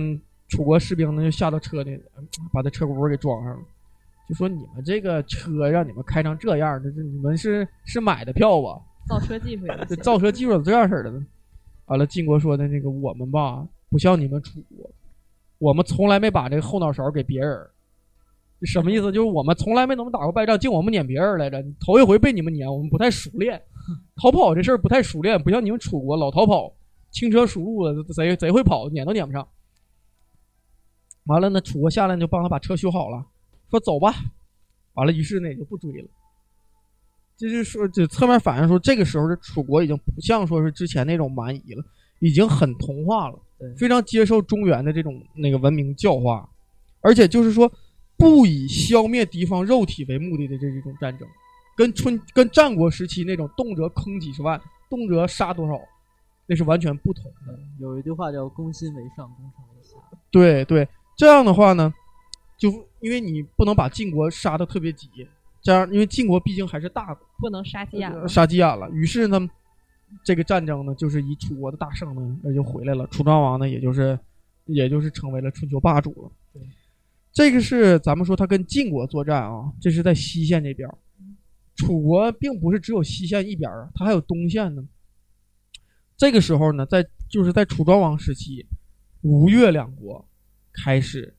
[0.50, 3.64] 楚国士兵呢就下到车里，嗯把这车轱辘给装上了，
[4.28, 8.82] 就说你们这个车让你们开成这样，这这你们是是买的票吧？
[9.08, 11.26] 造车技术这造车技术这样式儿的呢？
[11.86, 14.90] 完了，晋国说的那个我们吧，不像你们楚国，
[15.60, 17.56] 我们从来没把这个后脑勺给别人。
[18.60, 19.12] 这什么意思？
[19.12, 21.64] 就是我们从来没怎么打过败仗，净我们撵别人来着。
[21.80, 23.62] 头一回被你们撵，我们不太熟练，
[24.16, 26.74] 逃跑这事儿不太熟练，不像你们楚国老逃跑，
[27.12, 29.48] 轻车熟路的，贼贼会跑，撵都撵不上。
[31.26, 33.24] 完了呢，楚国下来就帮他把车修好了，
[33.76, 34.14] 说走吧。
[34.94, 36.08] 完了，于是呢也就不追了。
[37.36, 41.84] 这就是说，这侧面反映说，这个时候的楚国已经不像说是之前那种蛮夷了，
[42.20, 43.38] 已经很同化了，
[43.78, 46.50] 非常接受中原的这种那个文明教化，
[47.02, 47.70] 而且就是说，
[48.16, 51.28] 不以消灭敌方肉体为目的的这一种战争，
[51.76, 54.58] 跟春跟战国时期那种动辄坑几十万，
[54.90, 55.78] 动辄杀多少，
[56.48, 57.60] 那是完全不同的。
[57.82, 59.98] 有一句话叫“攻心为上，攻城为下
[60.32, 61.94] 对对，这样的话呢，
[62.58, 62.72] 就
[63.06, 65.08] 因为你不能把晋国杀的特别急，
[65.62, 67.28] 这样因为晋国毕竟还是大国。
[67.38, 68.90] 不能杀鸡眼呃杀鸡眼了。
[68.90, 69.48] 于是呢，
[70.24, 73.06] 这个战争呢，就是以楚国的大胜呢，那就回来了。
[73.08, 74.18] 楚庄王呢，也就是
[74.66, 76.32] 也就是成为了春秋霸主了。
[76.52, 76.64] 对，
[77.32, 80.98] 这个是咱们说他跟晋国作战啊，这是在西线这边儿。
[81.76, 84.84] 楚国并不是只有西线一边儿啊，它还有东线呢。
[86.18, 88.66] 这个时候呢，在就是在楚庄王时期，
[89.22, 90.28] 吴越两国
[90.74, 91.35] 开始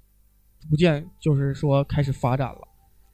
[0.68, 2.68] 逐渐就是说开始发展了。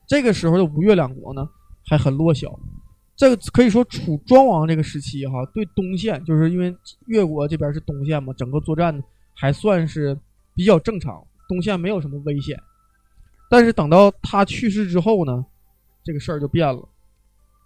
[0.07, 1.49] 这个时候的吴越两国呢，
[1.87, 2.59] 还很弱小。
[3.15, 6.75] 这个可以说楚庄王这个时期哈，对东线就是因为
[7.07, 9.03] 越国这边是东线嘛，整个作战
[9.35, 10.19] 还算是
[10.55, 12.59] 比较正常，东线没有什么危险。
[13.49, 15.45] 但是等到他去世之后呢，
[16.03, 16.89] 这个事儿就变了。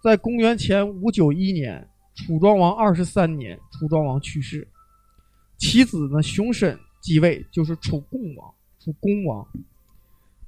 [0.03, 4.67] 在公元前五九一年，楚庄王二十三年，楚庄王去世，
[5.57, 9.47] 其子呢熊审继位，就是楚共王，楚公王。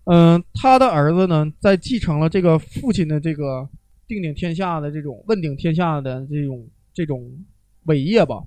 [0.06, 3.68] 嗯、他的儿子呢，在继承了这个父亲的这个
[4.08, 7.32] 定鼎天下的这种问鼎天下的这种这种
[7.86, 8.44] 伟业吧，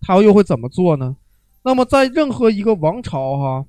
[0.00, 1.16] 他又会怎么做呢？
[1.62, 3.64] 那么在任何一个王朝哈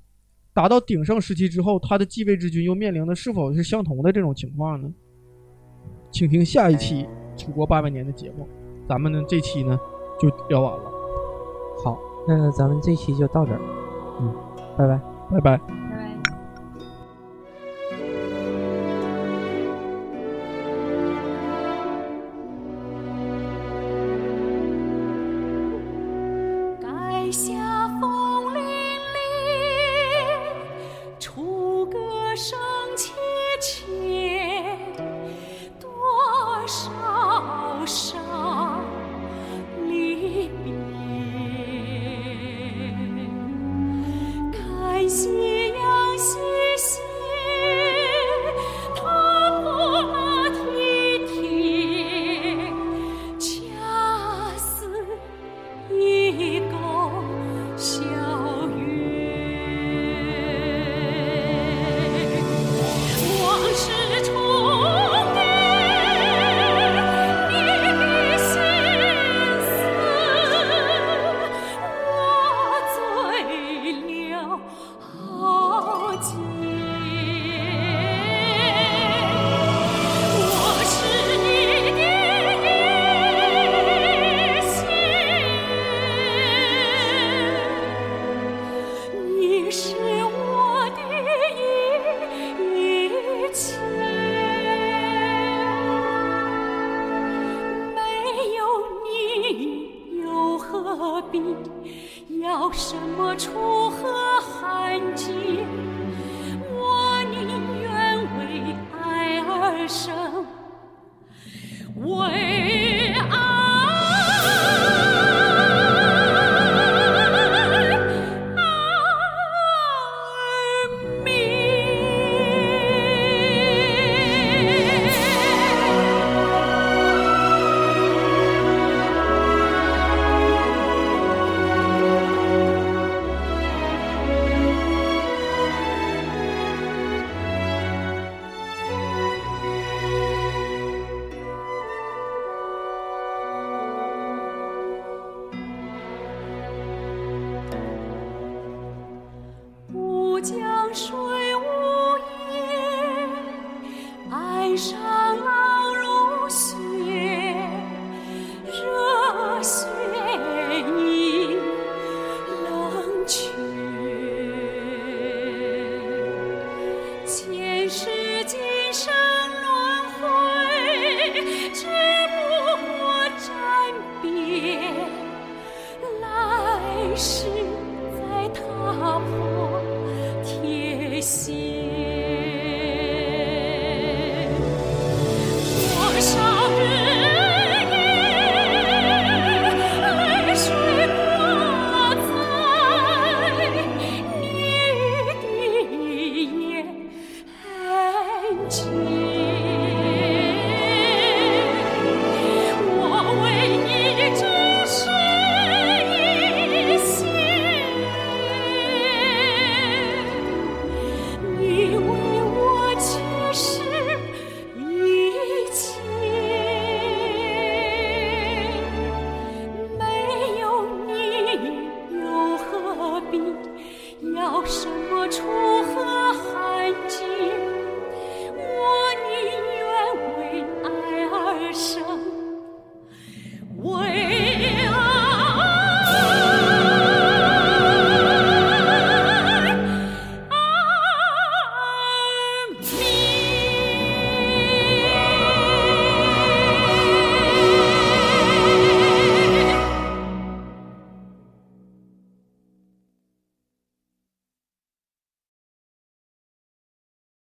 [0.53, 4.91] 达到鼎盛时期之后，他的继位之君又面临的是否是相同的这种情况呢？
[6.11, 7.05] 请听下一期
[7.37, 8.47] 《楚国八百年》的节目，
[8.87, 9.79] 咱们呢这期呢
[10.19, 10.91] 就聊完了，
[11.83, 13.61] 好，那咱们这期就到这儿，
[14.19, 14.33] 嗯，
[14.77, 14.99] 拜拜。
[15.31, 15.82] 拜拜。